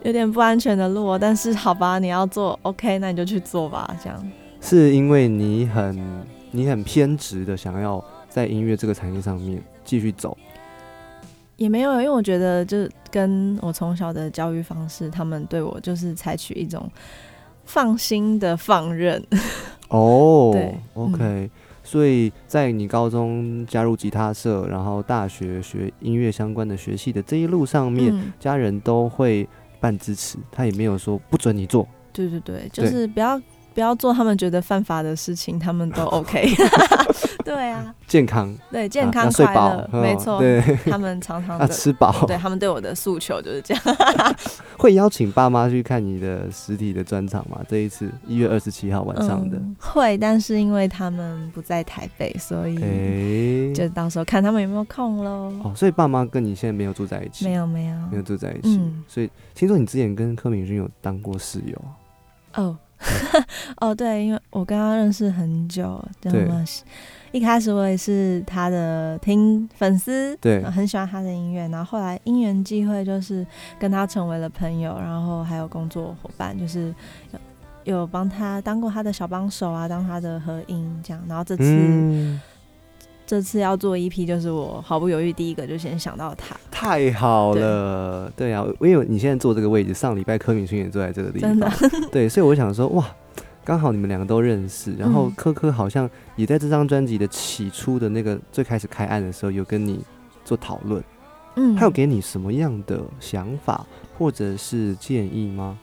[0.03, 4.31] 有点不安全的路哦，但是好吧， 你要做，OK，那你就去做吧，这样。
[4.62, 10.38] 是因为你很你很偏执的想要在音乐这个产业上面继续走，
[11.55, 16.89] 也没有，因为我觉得就是跟我从小的教育方式，他们对我就是采取一种
[17.65, 19.23] 放心的放任。
[19.89, 21.49] 哦对，OK，、
[21.83, 29.47] 所以在你高中加入吉他社，然后大学学音乐相关的学系的这一路上面，嗯，家人都会
[29.80, 31.88] 半支持，他也没有说不准你做。
[32.12, 33.39] 对对对，就是不要
[33.74, 36.48] 不要做他们觉得犯法的事情，他们都 OK。
[37.49, 41.67] 对啊，健康，对健啊康快乐，，嗯没错，对，他们常常 要。
[41.67, 42.25] 吃饱。
[42.27, 43.83] 对他们对我的诉求就是这样。
[44.77, 47.59] 会邀请爸妈去看你的实体的专场吗？
[47.67, 55.51] 这一次一月二十七号晚上的，嗯会，但是因为他们不在台北，所以哎、就到时候看他们有没有空喽。
[55.63, 61.75] 哦，所以爸妈跟你现在没有住在一起，没有没有没有住在一起，嗯所以听说你之前跟柯敏君有当过室友
[62.51, 62.77] 啊，哦
[63.79, 66.47] 哦，对，因为我跟他认识很久，这对？
[67.32, 70.63] 一开始我也是他的听粉丝，对。
[70.63, 73.46] 很喜欢他的音乐，然后后来因缘际会，就是
[73.80, 76.94] 跟他成为了朋友，然后还有工作伙伴，就是
[77.86, 82.42] 有有帮他当过他的小帮手啊，当他的合音这样，然后这次、嗯，
[83.26, 88.52] 这次要做一批就是我毫不犹豫第一个就先想到他，太好了，对。
[88.54, 91.72] 啊，因为你现在坐这个位置，上礼拜柯敏勋也坐在这个地方，真的，
[92.12, 93.06] 对，所以我想说，哇，
[93.69, 95.34] 刚好你们两个都认识，然后嗯。
[95.36, 100.03] 科科好像也在这张专辑的起初的那个最开始开案的时候，有跟你
[100.43, 101.03] 做讨论，
[101.55, 103.86] 嗯，他有给你什么样的想法
[104.17, 105.77] 或者是建议吗？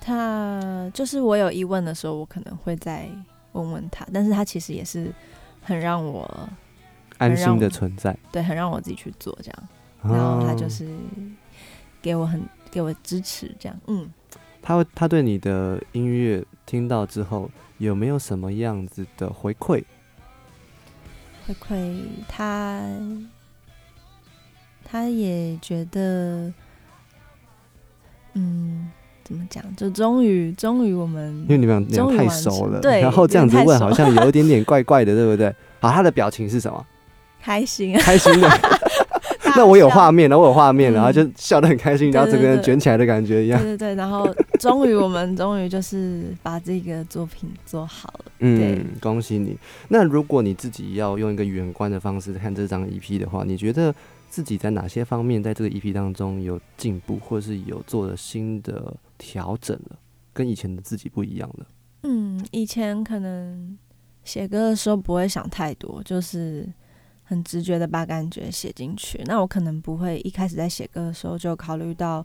[0.00, 3.08] 他就是我有疑问的时候，我可能会再
[3.50, 5.12] 问问他，但是他其实也是
[5.60, 6.48] 很让我
[7.18, 9.68] 安心的存在，对，很让我自己去做这样，
[10.04, 10.86] 然后他就哦是
[12.00, 14.08] 给我很给我支持这样，嗯，
[14.62, 19.84] 他会他对你的音乐听到之后有没有什么样子的回馈？
[21.46, 22.80] 回馈他，
[24.82, 26.50] 他也觉得，
[28.32, 28.90] 嗯，
[29.22, 29.62] 怎么讲？
[29.76, 35.54] 就终于终于我们因为你们俩太熟了，对然后这样子问好像有一点点怪怪的，对不对？
[35.78, 36.86] 好，他的表情是什么？
[37.42, 38.48] 开心，开心的。
[39.52, 43.76] 大那我有画面了，我有画面了，然后嗯就笑得很开心，然后整个人卷起来的感觉一样对。
[43.76, 48.32] 对对，然后终于我们终于就是把这个作品做好了。
[48.40, 49.56] 嗯，恭喜你。
[49.88, 53.94] 那如果你自己要用一个远观的方式看这张 EP 的话，你觉得
[54.28, 59.96] 自己在哪些方面在这个 EP 当中有进步，或是有做了新的调整了，
[60.32, 61.66] 跟以前的自己不一样了？
[62.04, 63.78] 嗯，以前可能
[64.24, 66.66] 写歌的时候不会想太多，就是
[67.24, 69.22] 很直觉的把感觉写进去。
[69.26, 72.24] 那我可能不会一开始在写歌的时候就考虑到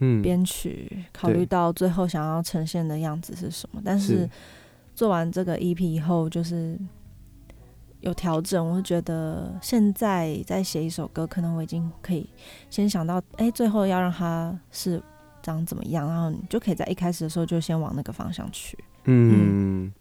[0.00, 3.82] 嗯，编曲，考虑到最后想要呈现的样子是什么。
[3.84, 4.30] 但是是
[4.94, 6.78] 做完这个 EP 以后，就是
[8.00, 12.28] 有调整，我就觉得现在在写一首歌，可能我已经可以
[12.70, 15.02] 先想到，哎、最后要让它是
[15.42, 18.78] 长怎么样，然后你就可以在一开始的时候就先往那个方向去。
[19.04, 19.92] 嗯，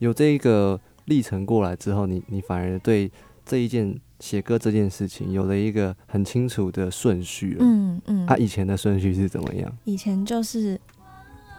[0.00, 3.10] 有这一个历程过来之后，你你反而对
[3.46, 7.58] 这一件写歌这件事情有了一个很清楚的顺序了。
[7.60, 9.72] 嗯嗯，啊，以前的顺序是怎么样？
[9.84, 10.78] 以前就是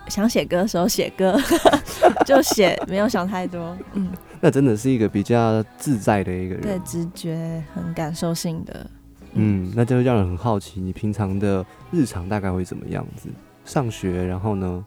[0.09, 1.35] 想写歌的时候写歌，
[2.27, 3.75] 就写，没有想太多。
[3.93, 6.61] 嗯，那真的是一个比较自在的一个人。
[6.61, 8.89] 对，直觉很感受性的。
[9.33, 13.29] 嗯，那就会让人很好奇，你平常的日常大概会怎么样子？
[13.65, 14.85] 上学，然后呢，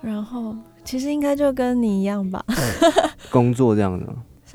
[0.00, 2.44] 然后其实应该就跟你一样吧，
[3.30, 4.06] 工作这样的，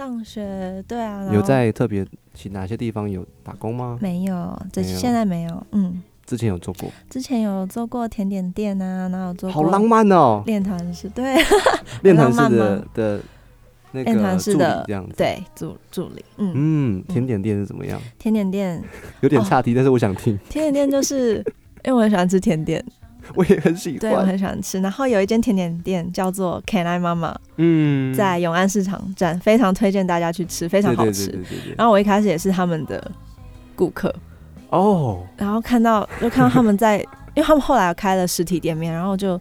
[0.02, 4.00] 上学对啊，有在特别其哪些地方有打工吗？
[4.02, 4.60] 没有？
[4.74, 5.68] 这现在没有。
[5.74, 10.42] 嗯，之前有做过，之前有做过甜点店啊，然后有做过好浪漫哦！
[10.48, 11.36] 练团式，对
[12.02, 13.22] 练团式的的
[13.92, 16.26] 那练个助理团式的这样子。，对助助理。
[16.38, 18.02] 嗯，嗯，甜点店是怎么样？
[18.18, 18.84] 甜点店，
[19.20, 21.36] 有点哦岔题，但是我想听，甜点店就是
[21.86, 22.84] 因为我很喜欢吃甜点，
[23.36, 24.28] 我也很喜欢对我欢。
[24.28, 24.80] 很喜欢吃。
[24.82, 27.36] 然后有一间甜点店叫做 Can I Mama。
[27.58, 31.38] 嗯，在永安市场站，非常推荐大家去吃，非常好吃。
[31.78, 33.12] 然后我一开始也是他们的
[33.76, 34.14] 顾客，
[34.70, 39.40] 哦，然后看到就看到他们在，因为他们后来开了实体店面，然后就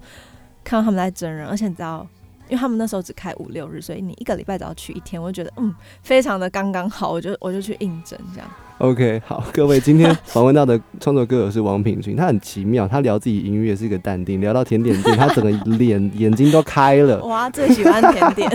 [0.63, 2.07] 看到他们在真人，而且你知道，
[2.49, 8.51] 因为他们那时候只开五六日，所以你一个礼拜只要去一天，我就觉得嗯，非常的刚刚好，我就我就去应征这样。
[8.81, 17.23] OK，好，各位，今天 访问到的创作歌手是王品群，他很奇妙，他聊自己音乐是一个淡定，聊到甜点店，他整个脸 眼睛都开了。
[17.25, 18.51] 哇，最喜欢甜点，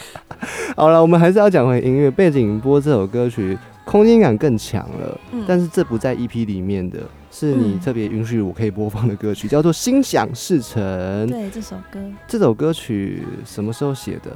[0.74, 2.10] 好了，我们还是要讲回音乐。
[2.10, 7.00] 背景播这首歌曲，空间感更强了，嗯但是这不在 EP 里面的，
[7.30, 10.82] 是你嗯特别允许我可以播放的歌曲，叫做《心想事成》。
[11.30, 14.34] 对这首歌，这首歌曲什么时候写的？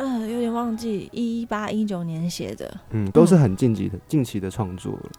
[0.00, 5.10] 呃，有点忘记，一八一九年写的，嗯，都是很近期的、近期的创作了。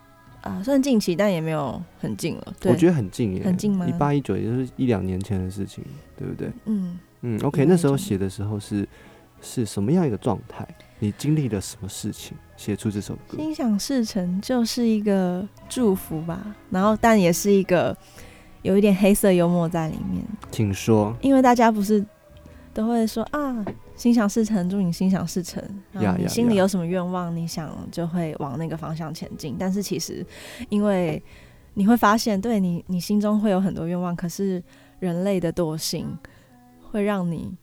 [0.41, 2.53] 啊、算近期，但也没有很近了。
[2.59, 5.83] 对，我觉得很近耶，很近吗一八一九也就是一两年前的事情，
[6.17, 6.49] 对不对？
[6.65, 8.87] 嗯，嗯，OK，那时候写的时候是
[9.39, 10.67] 是什么样一个状态？
[10.97, 13.37] 你经历了什么事情写出这首歌？
[13.37, 17.95] 心想事成就是一个祝福吧，然后但也是一个
[18.63, 21.15] 有一点黑色幽默在里面，请说。
[21.21, 22.03] 因为大家不是
[22.73, 23.63] 都会说啊，
[24.01, 29.55] 心想事成，祝你心想事成，然后你心里有什么愿望，你想就会往那个方向前进。
[29.59, 30.25] 但是其实，
[30.69, 31.21] 因为
[31.75, 34.63] 你会发现，对你你心中会有很多愿望，可是
[34.97, 36.17] 人类的惰性
[36.81, 37.55] 会让你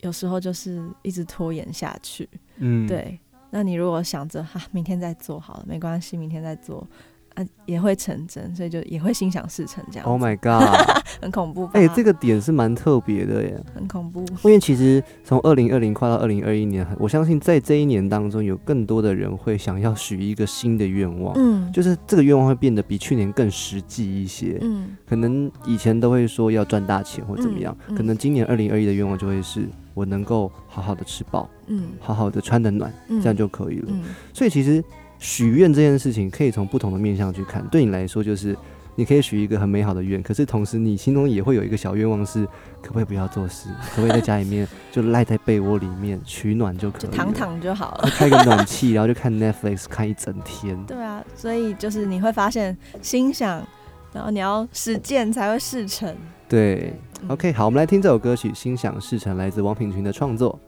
[0.00, 2.26] 有时候就是一直拖延下去。
[2.56, 6.88] 嗯，，对，那你如果想着哈、明天再做好了，没关系，明天再做，
[7.34, 10.06] 啊，也会成真，所以就也会心想事成这样。
[10.06, 11.02] Oh my god！
[11.20, 11.72] 很恐怖吧？
[11.74, 13.58] 哎、这个点是蛮特别的耶。
[13.74, 14.24] 很恐怖。
[14.44, 24.58] 因为其实从二零二零跨到二零二一年，我相信在这一年当中，有更多的人会想要许一个新的愿望，嗯，就是这个愿望会变得比去年更实际一些。
[24.60, 33.88] 嗯可能以前都会说要赚大钱或怎么样，嗯嗯可能今年二零二一的愿望就会是我能够好好的吃饱，嗯好好的穿得暖，嗯，这样就可以了。
[33.90, 34.02] 嗯
[34.32, 34.82] 所以其实
[35.22, 38.56] 许愿这件事情可以从不同的面向去看，对你来说就是。
[38.94, 42.44] 你可以许一个很美好的愿，可是同时你心中也会有一个小愿望是，
[42.82, 48.10] 可不可以不要做事，可不可以在家里面 就赖在被窝里面取暖就可以，就躺躺就好了。
[48.10, 50.78] 开个暖气，然后就看 Netflix 看一整天。
[50.84, 53.66] 对啊，所以就是你会发现心想，
[54.12, 56.14] 然后你要实践才会事成。
[56.46, 56.92] 对
[57.22, 60.60] 嗯，OK，好，我们来听这首歌曲《心想事成》，来自王品群的创作。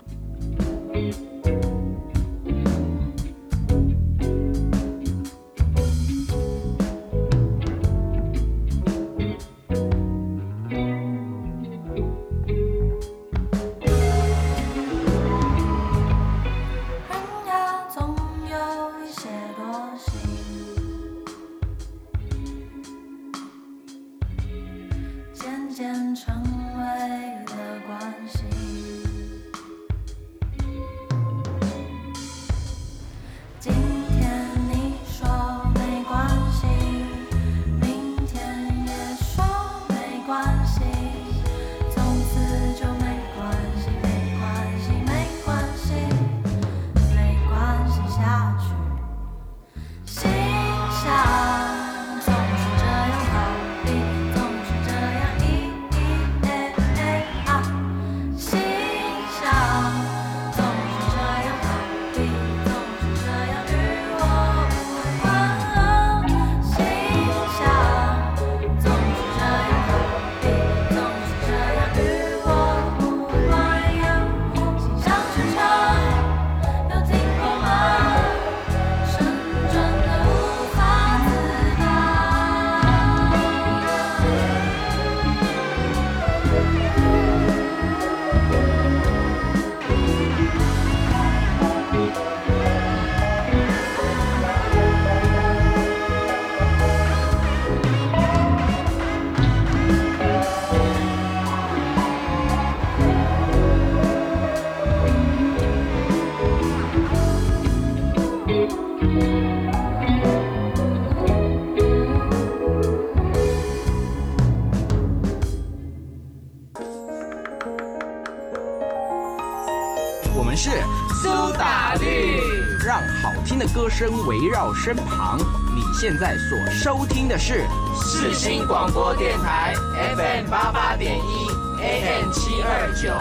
[123.96, 125.38] 声围绕身旁。
[125.72, 127.64] 你现在所收听的是
[127.94, 129.72] 四新广播电台
[130.16, 133.12] FM 八八点一 AM 七二九。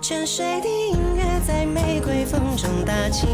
[0.00, 3.26] 泉水的音乐在玫瑰风中打起，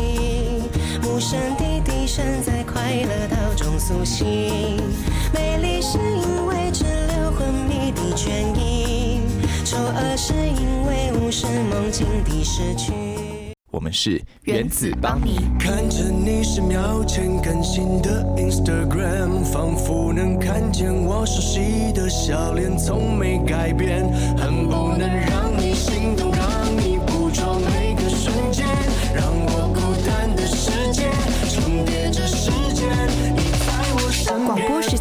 [1.04, 4.80] 无声的笛声在快乐岛中苏醒。
[5.34, 9.20] 美丽是因为只留昏迷的倦意，
[9.66, 13.11] 丑恶是因为无视梦境的逝去。
[13.92, 15.36] 们是原子帮你。
[15.60, 25.51] 看着你十秒前更新的 Instagram，仿佛能看见我熟悉的笑脸，从没改变，恨不能让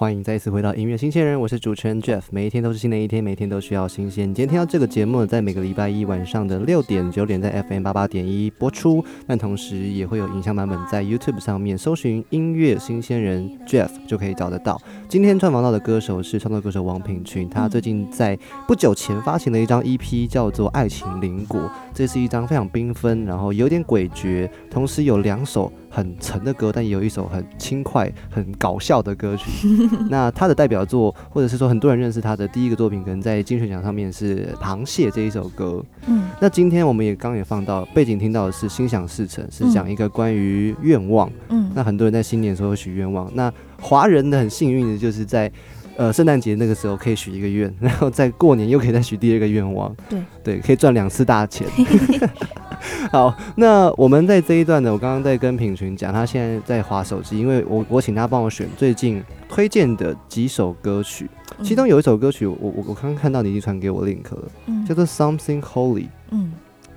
[0.00, 2.22] 欢迎再一次回到音乐新鲜人，我是主持人 Jeff。
[2.30, 4.32] 每一天都是新的一天，每天都需要新鲜。
[4.32, 14.80] 今天听到这个节目，在每个礼拜一晚上的六点、九点在 FM 八八点一播出，但同时也会有影像版本在 YouTube 上面搜寻“音乐新鲜人 Jeff” 就可以找得到。
[15.06, 21.60] 今天串访到的歌手是创作歌手王品群，他最近在不久前发行了一张 EP，叫做《爱情灵果》，
[21.92, 29.68] 这是一张非常缤纷，然后有点诡谲，同时有两首很沉的歌，但也有一首很轻快、很搞笑的歌曲。
[30.08, 35.84] 那他的代表作，或者是说很多人认识他的第一个作品，可能在金曲奖上面是《螃蟹》这一首歌。
[36.06, 41.30] 嗯那今天我们也刚也放到背景听到的是《心想事成》，是讲一个关于愿望。
[41.48, 45.50] 嗯那很多人在新年的时候许愿望，那华人的很幸运的就是在。
[45.96, 51.66] 呃，圣诞节那个时候可以许一个愿，然后在过年又可以再许第二个愿望，对对，可以赚两次大钱。
[53.12, 61.28] 好，那我们在这一段呢，我刚刚在跟品群讲，他现在在划手机，因为我我请他帮我选最近推荐的几首歌曲，
[61.62, 64.84] 其中有一首歌曲，我我我刚刚看到你已经传给我 link 了，嗯。
[64.86, 66.52] 叫做 Something Holy，嗯，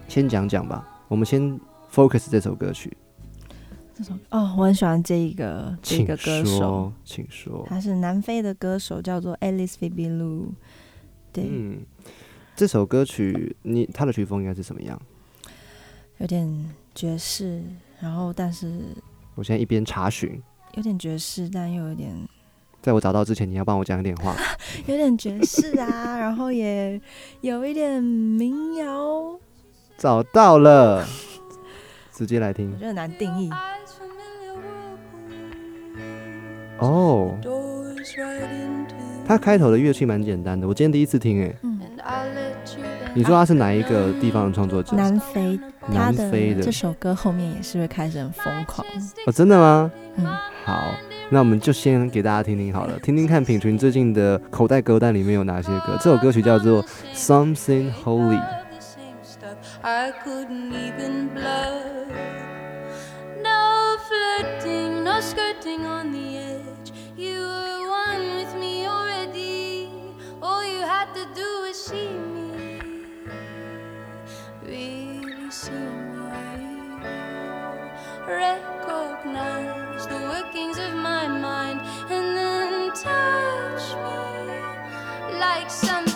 [0.08, 1.60] 先讲讲吧，我们先
[1.94, 2.96] focus 这首歌曲，
[3.94, 10.46] 这首哦，我很喜欢这一个这个歌手，说，请说，他是南非的歌手，叫做 Alice Phoebe Lu。
[11.32, 11.80] 对，嗯，
[12.56, 15.00] 这首歌曲你他的曲风应该是什么样？
[16.20, 16.48] 有点
[16.96, 17.62] 爵士，
[18.00, 18.80] 然后但是
[19.36, 20.42] 我现在一边查询，
[20.76, 22.14] 有点爵士，但又有点
[22.82, 24.36] 在我找到之前，你要帮我讲一点话。
[24.88, 27.00] 有点爵士啊， 然后也
[27.42, 29.40] 有一点民谣，
[29.98, 31.06] 找到了，
[32.12, 33.50] 直接来听我觉得很难定义。
[36.80, 37.38] 哦。
[39.26, 41.56] 它开头的乐器蛮简单的，我今天第一次听诶。
[41.62, 41.80] 嗯，
[43.16, 44.98] 你说他是哪一个地方的创作者？
[44.98, 45.58] 南非，
[45.88, 48.86] 他南的非的这首歌后面也是会开始很疯狂。
[49.26, 49.92] 哦，真的吗？
[50.16, 50.26] 嗯，
[50.64, 50.84] 好，
[51.30, 55.98] 那我们就先给大家听听好了，听听看品群最近的口袋歌单里面有哪些歌。
[56.00, 56.84] 这首歌曲叫做
[57.16, 58.38] 《Something Holy》。
[59.82, 62.08] I couldn't even bluff.
[63.44, 66.94] No flirting, no skirting on the edge.
[67.18, 69.90] You were one with me already.
[70.42, 72.08] All you had to do was see
[75.64, 75.80] see me.
[78.28, 81.80] Recognize the workings of my mind
[82.12, 86.13] and then touch me like something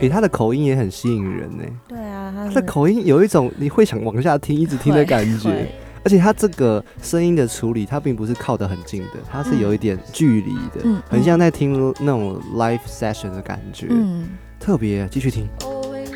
[0.00, 0.02] tingling.
[0.02, 1.62] 诶，他的口音也很吸引人呢。
[1.86, 5.70] 对啊，他他的口音有一种你会想往下听，一直听的感觉会。
[6.02, 15.06] 而且他这个声音的处理，他并不是靠得很近的，他是有一点距离的，嗯很像在听那种 live session 的感觉，嗯，特别。
[15.10, 15.46] 继续听。
[15.60, 16.08] always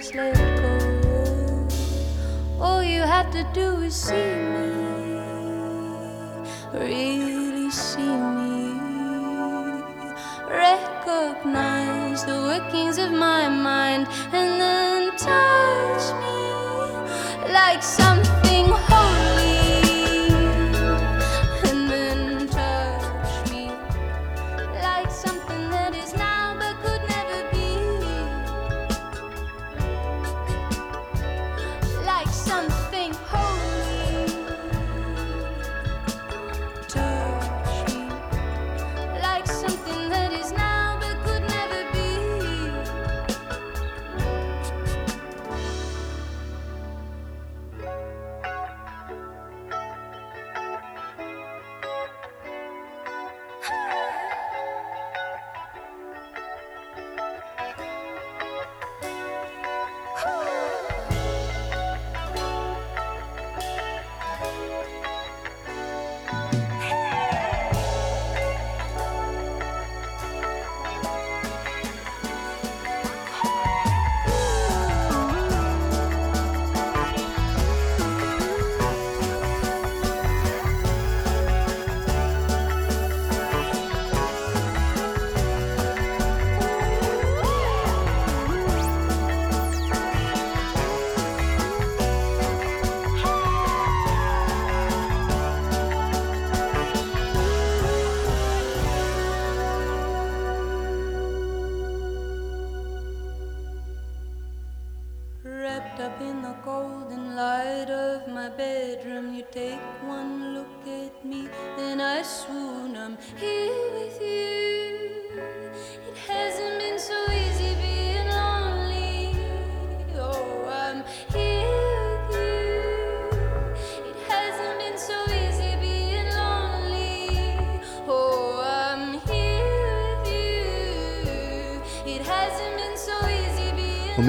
[10.54, 16.40] recognize the workings of my mind, and then touch me
[17.52, 19.43] like something holy,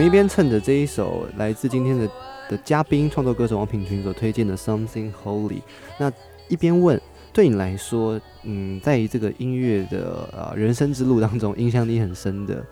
[0.06, 2.08] 们一边趁着这一首来自今天的
[2.47, 5.49] 的嘉宾创作歌手王品群所推荐的《Something Holy》，
[5.97, 6.12] 那
[6.47, 7.01] 一边问，
[7.34, 12.64] 对你来说，嗯，在于这个音乐的呃人生之路当中，影响你很深的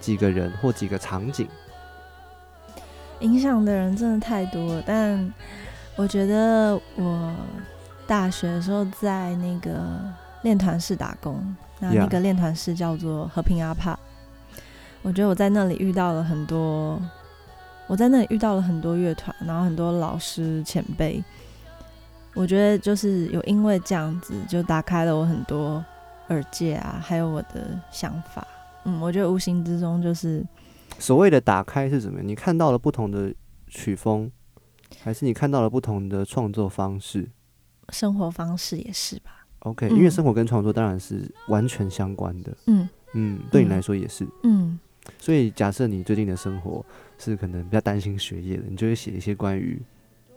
[0.00, 1.46] 几个人或几个场景？
[3.20, 5.32] 影响的人真的太多了，但
[5.94, 7.32] 我觉得我
[8.04, 9.80] 大学的时候在那个
[10.42, 13.96] 练团室打工，那那个练团室叫做和平阿帕。
[15.02, 17.00] 我觉得我在那里遇到了很多，
[17.86, 21.22] 我在那里遇到了很多乐团，然后很多老师前辈。
[22.34, 25.84] 我觉得就是有因为这样子，就打开了我很多
[26.28, 28.46] 耳界啊，还有我的想法。
[28.84, 30.46] 嗯，我觉得无形之中就是
[30.98, 32.20] 所谓的打开是什么？
[32.22, 33.34] 你看到了不同的
[33.66, 34.30] 曲风，
[35.02, 37.28] 还是你看到了不同的创作方式
[37.88, 39.44] 生活方式也是吧。
[39.60, 42.56] ？OK，、嗯因为生活跟创作当然是完全相关的。
[42.66, 44.24] 嗯嗯，对你嗯来说也是。
[44.44, 44.78] 嗯
[45.18, 46.84] 所以假设你最近的生活
[47.18, 49.80] 是可能比较担心学业的，你就会写一些关于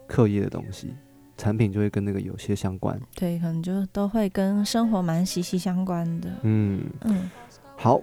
[0.08, 0.94] 课业的东西，
[1.38, 3.00] 产品就会跟那个有些相关。
[3.16, 6.30] 对，可能就都会跟生活蛮息息相关的。
[6.44, 7.30] 嗯，嗯
[7.76, 8.00] 好，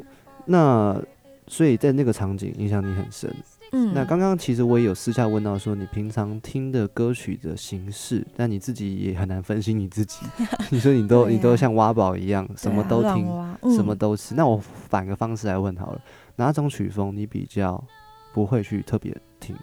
[0.47, 1.01] 那
[1.47, 3.35] 所以在那个场景影响你很深。
[3.73, 10.27] 嗯，那刚刚其实我也有私下问到说，你平常听的歌曲的形式，但你自己也很难分析你自己。
[10.71, 13.25] 你说你都、啊你都像挖宝一样，什么都听，
[13.73, 14.35] 什么嗯都吃。
[14.35, 16.01] 那我反个方式来问好了，
[16.41, 17.85] 哪种曲风你比较
[18.33, 19.55] 不会去特别听？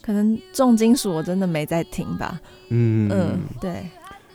[0.00, 2.40] 可能重金属我真的没在听吧。
[2.68, 3.84] 嗯嗯，对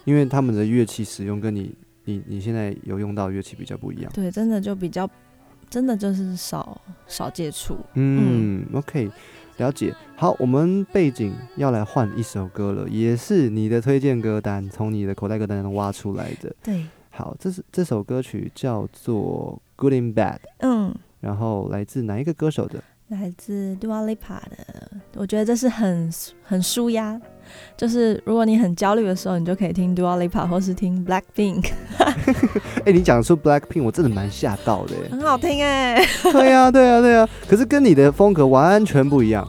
[0.03, 1.73] 因为他们的乐器使用跟你
[2.03, 4.11] 你你现在有用到乐器比较不一样。
[4.13, 5.09] 对，真的就比较，
[5.69, 7.77] 真的就是少少接触。
[7.93, 9.09] 嗯 o k
[9.57, 9.95] 了解。
[10.17, 16.53] 好，我们背景要来换一首歌了，也是你的推荐歌单，从你的口袋歌单中挖出来的。
[16.61, 22.83] 对，好，这是这首歌曲叫做《Good and Bad》，嗯，然后来自哪一个歌手的？
[23.09, 24.57] 来自 Dua Lipa 的，
[25.15, 26.11] 我觉得这是很
[26.41, 27.19] 很舒压。
[27.77, 31.69] 就是如果你很焦虑的时候，你就可以听 Dua Lipa 或是听 Blackpink，
[32.83, 34.95] 哎、你讲出 Blackpink，我真的蛮吓到的。
[35.11, 39.47] 很好听哎、对呀、对呀、对呀、可是跟你的风格完全不一样，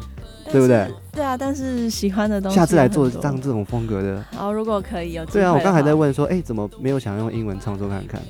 [0.52, 0.86] 对不对？
[1.12, 4.22] 对啊，但是喜欢的东西下次来做有很多这种风格的。
[4.32, 8.20] 好，如果可以有机对啊，我刚才在问说，哎、怎么没有想用英文创作看看？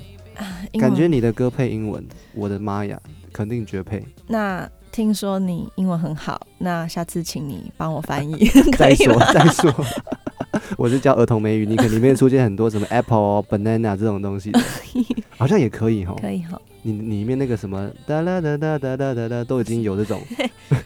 [0.79, 2.99] 感觉你的歌配英文，我的妈呀，
[3.31, 4.03] 肯定绝配。
[4.27, 9.13] 那听说你英文很好，那下次请你帮我翻译， 再说？
[9.33, 9.73] 再说，
[10.77, 14.59] 我是教儿童美语，你可能里面出现很多什么 apple、哦、banana 这种东西的，
[15.37, 16.15] 好像也可以哈。
[16.19, 16.59] 可以哈。
[16.83, 20.21] 你你里面那个什么哒啦哒哒哒哒哒哒都已经有这种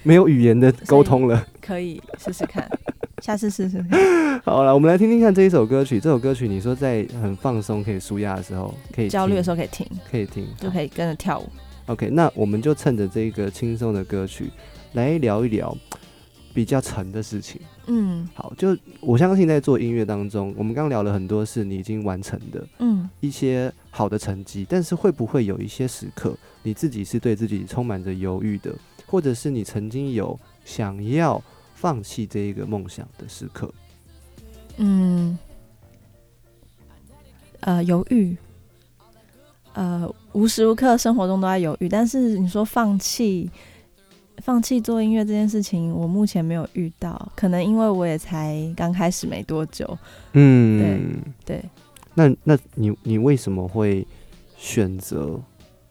[0.01, 1.45] 没有语言的沟通了。
[1.61, 2.67] 可以试试看，
[3.21, 3.81] 下次试试。
[4.43, 5.99] 好了，我们来听听看这一首歌曲。
[5.99, 11.47] 这首歌曲你说在很放松、可以舒压的时候，可以焦虑的时候候可以听，可以听，就可以跟着跳舞。
[11.85, 14.49] OK，那我们就趁着这个轻松的歌曲
[14.93, 15.75] 来聊一聊
[16.53, 17.61] 比较沉的事情。
[17.87, 28.73] 嗯好，就我相信在做音乐当中，我们刚聊了很多是你已经完成的嗯一些好的成绩，但是会不会有一些时刻你自己是对自己充满着犹豫的，
[29.05, 31.41] 或者是你曾经有想要
[31.81, 33.73] 放弃这一个梦想的时刻？
[34.77, 35.35] 嗯，
[37.61, 38.37] 呃，犹豫，
[39.73, 41.89] 呃，无时无刻生活中都在犹豫。
[41.89, 43.49] 但是你说放弃，
[44.43, 49.97] 放弃做音乐这件事情，我目前没有遇到，可能因为我也才刚开始没多久。
[50.33, 51.69] 嗯，对对，
[52.13, 54.05] 那那你你为什么会
[54.55, 55.41] 选择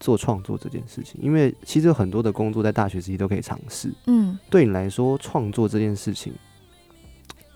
[0.01, 1.21] 做创作这件事情？
[1.21, 3.93] 因为其实有很多的工作在大学时期都可以尝试。
[4.07, 6.33] 嗯对你来说，创作这件事情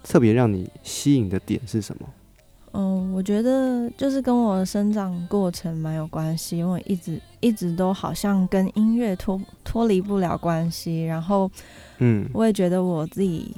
[0.03, 2.07] 特别让你吸引的点是什么？
[2.77, 11.49] 嗯，我觉得就是跟我的生长过程蛮有关系，因为我一直一直都好像跟音乐脱脱离不了关系，然后
[11.99, 13.55] 嗯我也觉得我自己，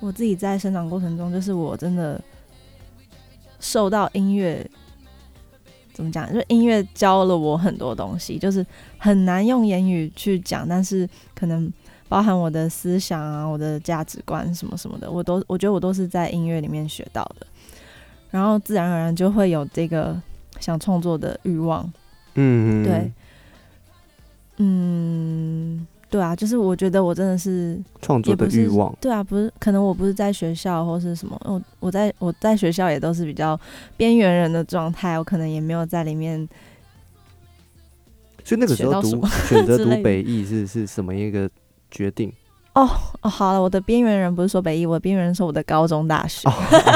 [0.00, 2.22] 我自己在生长过程中，就是我真的
[3.58, 4.70] 受到音乐
[5.92, 8.64] 怎么讲，就音乐教了我很多东西，就是
[8.98, 11.72] 很难用言语去讲，但是可能
[12.08, 17.46] 包含我的思想啊、我的价值观什么什么的，我都我觉得我都是在音乐里面学到的，
[18.30, 20.20] 然后自然而然就会有这个
[20.58, 21.92] 想创作的欲望。
[22.34, 23.12] 嗯，对，
[24.58, 28.92] 嗯，对啊，就是我觉得我真的是创作的欲望。
[29.00, 33.58] 对啊，不是可能我不是在学校或是什么，我我在我在学校也都是比较
[33.96, 36.48] 边缘人的状态，我可能也没有在里面。
[38.44, 41.48] 所以那个时候读选择读北艺是是什么一个
[41.90, 42.32] 决定？
[42.74, 42.86] 哦，
[43.22, 46.48] 好了，我的边缘人不是说北艺，我的边缘人说我的高中大学。
[46.48, 46.52] 哦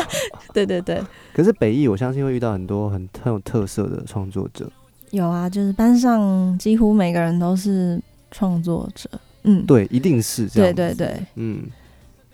[0.54, 1.02] 对对对，
[1.34, 4.70] 可是北艺我相信会遇到很多很很有特色的创作者。
[5.10, 8.00] 有啊，就是班上几乎每个人都是
[8.35, 9.09] 创作者。
[9.45, 10.74] 嗯，对，一定是这样。
[10.74, 11.26] 对对对。
[11.37, 11.62] 嗯，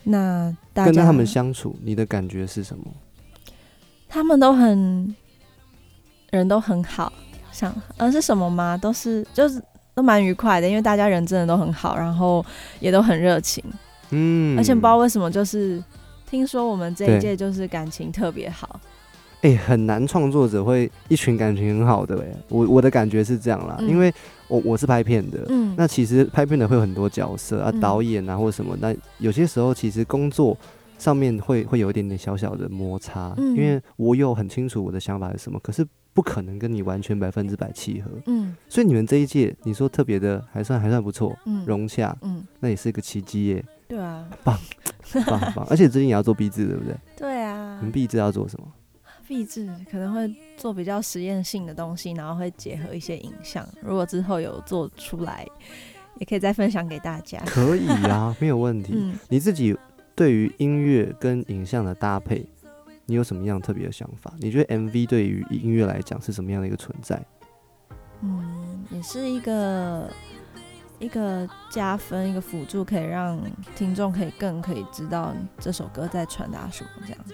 [0.04, 2.84] 那大家跟他们相处，你的感觉是什么？
[4.08, 5.14] 他们都很
[6.30, 7.12] 人都很好，
[7.52, 8.76] 像呃是什么吗？
[8.76, 9.62] 都是就是
[9.94, 12.44] 都蛮愉快的，因为大家人真的都很好，然后
[12.80, 13.62] 也都很热情，
[14.10, 15.82] 嗯，而且不知道为什么就是
[16.28, 18.80] 听说我们这一届就是感情特别好，
[19.42, 24.12] 哎、很难创作者会一群感情很好的哎、我我的感觉是这样啦，嗯因为
[24.50, 25.74] 我我是拍片的，嗯。
[25.76, 27.80] 那其实拍片的会有很多角色啊，嗯。
[27.80, 30.54] 导演啊或者什么，那有些时候其实工作
[30.98, 33.56] 上面会会有一点点小小的摩擦，嗯。
[33.56, 38.54] 因为我有很清楚我的想法是什么，可是不可能跟你完全百分之百契合，嗯。
[38.68, 44.58] 所以你们这一届你说特别的还算还算不错，嗯融洽，嗯，那也是一个奇迹耶，对啊，棒
[45.26, 46.94] 棒棒，而且最近也要做壁纸对不对？
[47.16, 47.76] 对啊。
[47.78, 48.66] 你们，壁纸要做什么？
[49.30, 55.46] 毕制可能会做比较实验性的东西，然后会结合一些影像，如果之后有做出来，
[56.18, 57.38] 也可以再分享给大家。
[57.46, 58.92] 可以啊， 没有问题。
[58.96, 59.78] 嗯你自己
[60.16, 62.44] 对于音乐跟影像的搭配，
[63.06, 64.34] 你有什么样特别的想法？
[64.40, 67.24] 你觉得 MV 对于音乐来讲是什么样的一个存在？
[68.22, 70.12] 嗯，也是一个
[70.98, 73.40] 一个加分，一个辅助，可以让
[73.76, 77.24] 听众可以更可以知道这首歌在传达什么，这样。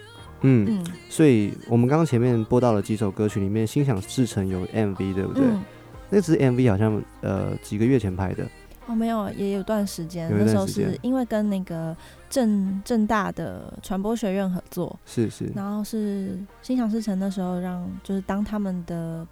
[0.41, 0.85] 嗯，嗯。
[1.09, 5.43] 所以我们刚刚前面播到了几首歌曲，里面《心想事成》有 MV，对不对？
[5.45, 5.63] 嗯，
[6.09, 8.47] 那只 MV 好像呃几个月前拍的，
[8.85, 11.95] 哦，没有，也有段时间，那时候是因为跟那个
[12.29, 19.27] 正正大的传播学院合作，是是，然后是心想事成那时候让就是当他们的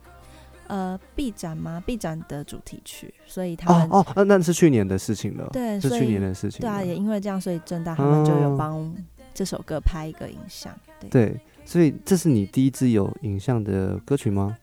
[0.67, 6.59] 呃 B 展嘛，B 展的主题曲，所以他们、哦哦，那那是去年的事情了，对，是去年的事情。
[6.59, 8.55] 对啊，也因为这样，所以正大他们就有哦。
[8.57, 8.95] 帮
[9.35, 14.57] 这首歌拍一个影像，对，对，所以这是你第一支有影像的歌曲吗？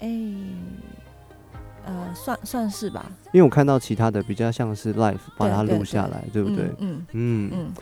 [0.00, 0.08] 哎、
[1.86, 6.70] 呃，算算是吧，因为我看到其他的比较像是 live 把它对对录下来，对不对？
[6.78, 7.72] 嗯嗯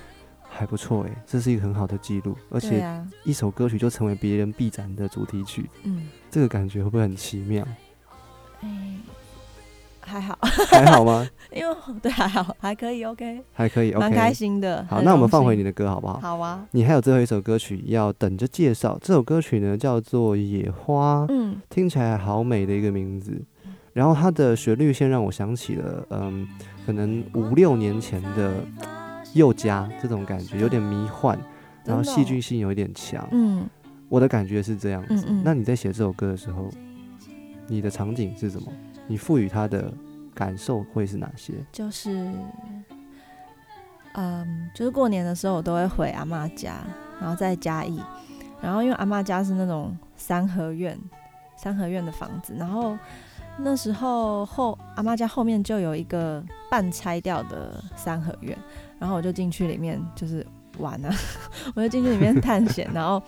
[0.48, 2.88] 还不错哎，这是一个很好的记录，而且
[3.24, 7.66] 一首歌曲就成为别人必展的主题曲，嗯，这个感觉会不会很奇妙？
[8.60, 8.96] 哎、
[10.00, 10.38] 还好，
[10.70, 11.28] 还好吗？
[11.56, 14.84] 因为 对还好，还可以，OK，还可以，OK，蛮开心的。
[14.90, 16.18] 好，那我们放回你的歌好不好？
[16.20, 23.40] 好啊，你还有最后一首歌曲要等着介绍，这首歌曲呢叫做《野花》，嗯听起来好美的一个名字。
[23.92, 26.48] 然后它的旋律线让我想起了，嗯，
[26.84, 28.52] 可能五六年前的
[29.34, 31.38] 佑嘉这种感觉，有点迷幻，
[31.84, 33.24] 然后戏剧性有一点强。
[33.30, 33.64] 嗯
[34.08, 35.24] 我的感觉是这样子。
[35.28, 36.68] 嗯嗯那你在写这首歌的时候，
[37.68, 38.66] 你的场景是什么？
[39.06, 39.92] 你赋予它的
[40.34, 41.54] 感受会是哪些？
[41.70, 42.32] 就是，
[44.14, 46.78] 嗯，就是过年的时候我都会回阿妈家，
[47.20, 48.00] 然后在嘉义，
[48.60, 50.98] 然后因为阿妈家是那种三合院，
[51.56, 52.98] 三合院的房子，然后
[53.56, 58.58] 那时候后阿妈家后面就有一个半拆掉的三合院，
[58.98, 60.44] 然后我就进去里面就是
[60.78, 61.14] 玩啊，
[61.76, 63.22] 我就进去里面探险， 然后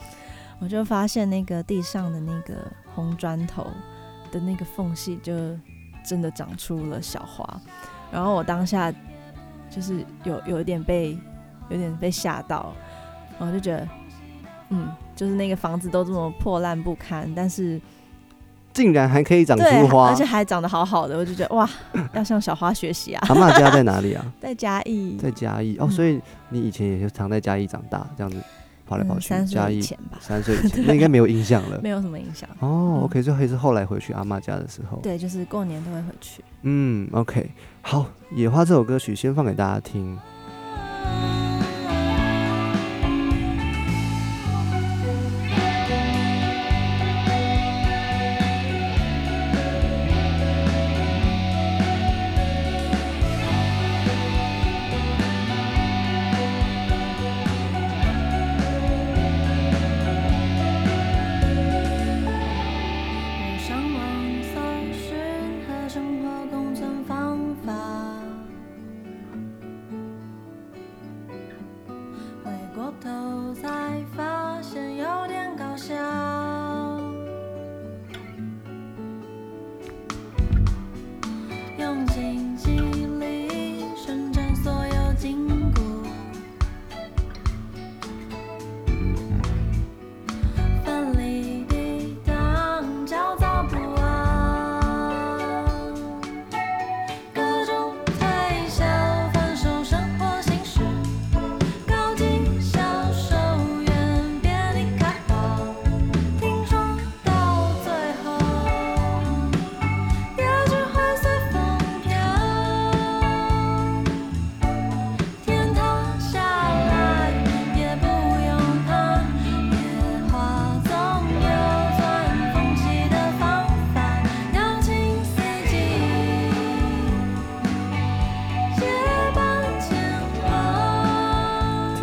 [0.58, 2.54] 我就发现那个地上的那个
[2.94, 3.64] 红砖头
[4.32, 5.32] 的那个缝隙就
[6.06, 7.60] 真的长出了小花，
[8.12, 8.92] 然后我当下
[9.68, 11.18] 就是有有一点被
[11.68, 12.72] 有点被吓到，
[13.38, 13.88] 然后就觉得，
[14.70, 17.80] 嗯，就是那个房子都这么破烂不堪，但是
[18.72, 20.24] 竟然还可以长出，花 而且！
[20.24, 21.68] 还长得好好的，我就觉得哇，
[22.12, 23.26] 要向小花学习啊！
[23.28, 24.24] 阿嬷家在哪里啊？
[24.40, 28.38] 在嘉义，在嘉义哦，嗯所以你以前也是常在嘉义长大，这样子
[28.86, 29.34] 跑来跑去。
[29.34, 31.80] 嗯三嘉义岁以前吧，三岁以前， 那应该没有印象了。
[31.82, 32.48] 没有什么影响。
[32.60, 34.98] 哦嗯，OK，最后还是后来回去阿妈家的时候。
[35.02, 36.42] 对，就是过年都会回去。
[36.62, 37.50] 嗯，OK，
[37.82, 38.00] 好，
[38.34, 40.18] 《野花》这首歌曲先放给大家听。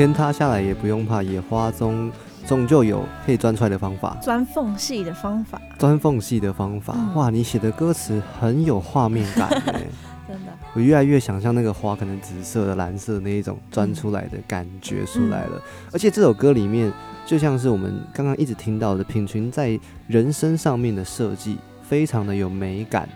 [0.04, 2.12] 天塌下来也不用怕，野花中
[2.46, 6.94] 终究有可以钻出来的方法，钻缝隙的方法，钻缝隙的方法。
[6.98, 7.16] 嗯。
[7.16, 9.84] 哇，你写的歌词很有画面感哎。
[10.28, 10.52] 真的。
[10.74, 15.62] 我越来越想象那个花可能紫色的、蓝色的那一种钻出来的感觉出来了，
[15.94, 16.92] 而且这首歌里面
[17.26, 23.08] 就像是我们刚刚一直听到的，品群在人声上面的设计非常的有美感。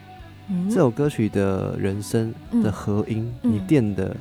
[0.48, 0.70] 嗯。
[0.70, 2.34] 这首歌曲的人声
[2.64, 3.56] 的和音，嗯。
[3.56, 4.16] 你垫的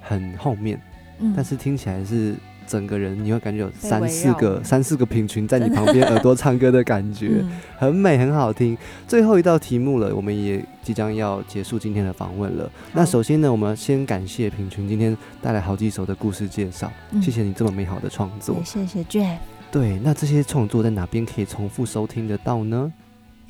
[0.00, 0.82] 很后面，
[1.18, 2.34] 嗯但是听起来是
[2.66, 7.40] 整个人你会感觉有三四个三四个品群在你旁边耳朵唱歌的感觉。
[7.42, 8.76] 嗯很美，很好听。
[9.06, 12.70] 最后一道题目了，我们也即将要结束今天的访问了。
[12.94, 18.56] 那首先呢，我们先感谢品群今天带来好几首的故事介绍，嗯谢谢你这么美好的创作。
[18.64, 19.36] 谢谢 Jeff，
[19.70, 22.90] 对，那这些创作在哪边可以重复收听得到呢？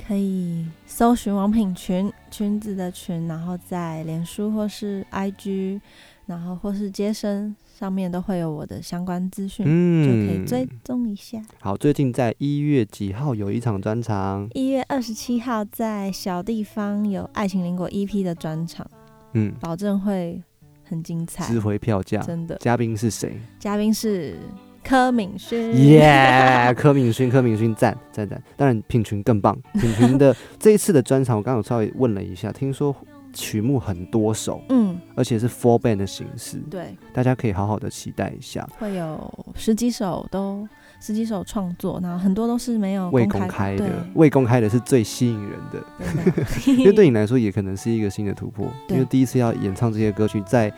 [0.05, 5.79] 可以搜寻王品群裙子的群，然后在脸书或是 IG，
[6.25, 11.39] 然后或是接生上面都会有我的相关资讯，嗯就可以追踪一下。
[11.59, 18.89] 好，最近在一月几号有一场专场，一月二十七号在小地方有《爱情邻国》EP 的专场，
[19.33, 20.41] 嗯，保证会
[20.83, 21.59] 很精彩值。
[21.59, 22.19] 回票价。
[22.21, 23.37] 真的嘉宾是谁？
[23.59, 24.35] 嘉宾是
[24.83, 28.41] 柯敏勋，耶、柯敏勋，柯敏勋赞赞赞！
[28.55, 32.95] 当然品群更棒，品群的 这一次的专场，我刚刚有稍微问了一下，听说
[33.35, 38.67] 曲目很多首，嗯，而且是 four band 的形式，对，大家可以好好的期待一下。
[38.79, 40.67] 会有十几首都
[40.99, 46.43] 十几首创作，然后很多都是没有未公公开的，未公开的是最吸引人的，的。
[46.73, 50.73] 因为对你来说也可能是一个新的突破，因为第一次要演唱这些歌曲，在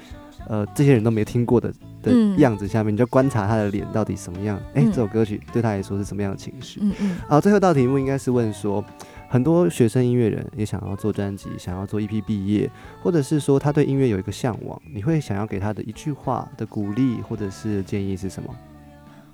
[0.47, 1.69] 呃这些人都没听过的
[2.01, 2.37] 的嗯。
[2.39, 4.87] 样子下面，你就观察他的脸到底什么样，哎、嗯。
[4.87, 6.79] 这首歌曲对他来说是什么样的情绪？
[6.81, 7.17] 嗯嗯。
[7.27, 8.83] 啊，最后一道题目应该是问说，
[9.29, 12.69] 很多学生音乐人也想要做专辑，想要做 EP 毕业，
[13.01, 18.55] 或者是说他对音乐有一个向往，你会想要给他的一句话的鼓励或者是建议是什么？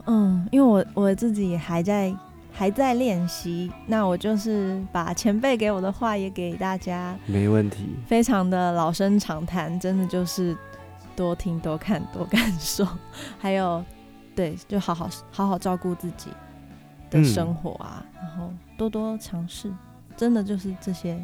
[0.06, 2.14] 嗯，因为我我自己还在
[2.52, 10.58] 还在练习，那我就是把前辈给我的话也给大家，没问题，非常的老生常谈，真的就是
[11.16, 12.86] 多听、多看、多感受，
[13.40, 13.84] 还有
[14.36, 16.32] 对，就好好好好照顾自己
[17.10, 19.72] 的嗯生活啊，然后多多尝试，
[20.16, 21.20] 真的就是这些，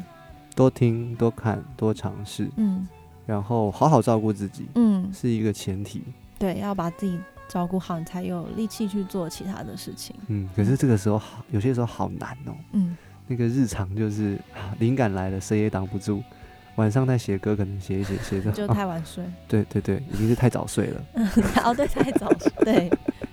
[0.54, 2.86] 多听、多看、多尝试，嗯
[3.26, 6.02] 然后好好照顾自己，嗯，是一个前提。
[6.38, 12.54] 对，要把自己照顾好，你才有力气去做其他的事情，嗯，可是这个时候好，有些时候好难哦。
[12.72, 12.96] 嗯，
[13.28, 16.22] 那个日常就是啊灵感来了，谁也挡不住。
[16.76, 21.02] 晚上在写歌，可能写一写，写着就哦太晚睡，对对对，已经是太早睡了。
[21.62, 22.90] 哦对，太早睡，对，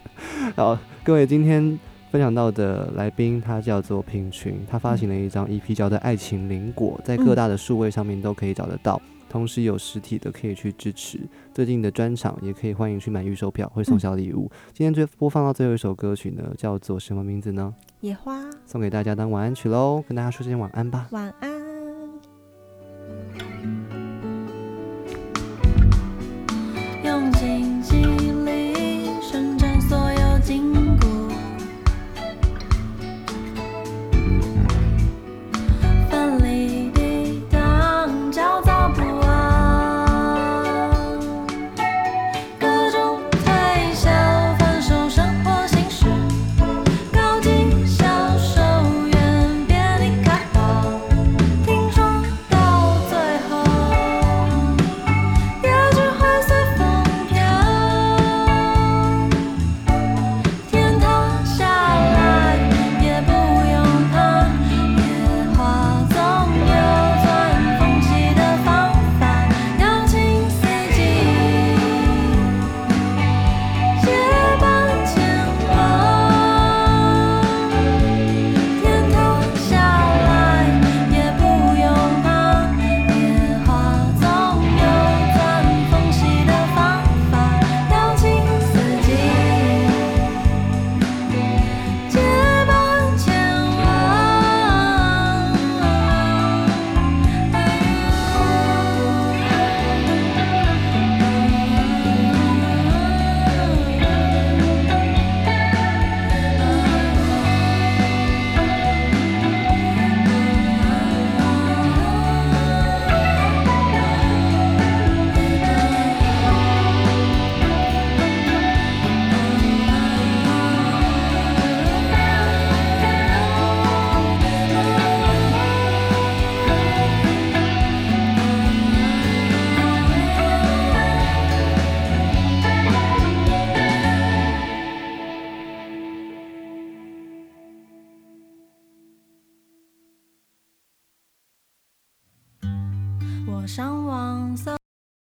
[0.56, 1.80] 好，各位今天
[2.10, 11.20] 分享到的来宾，他叫做品群，他发行了一张 EP 叫做《爱情灵果》，在各大的数位上面都可以找得到，同时有实体的可以去支持。
[11.54, 14.50] 最近的专场也可以欢迎去买预售票，会送小礼物。
[14.74, 17.76] 今天最播放到最后一首歌曲呢，叫做什么名字呢？
[18.00, 21.08] 野花，送给大家当晚安曲喽，跟大家说声晚安吧。
[21.12, 21.58] 晚安。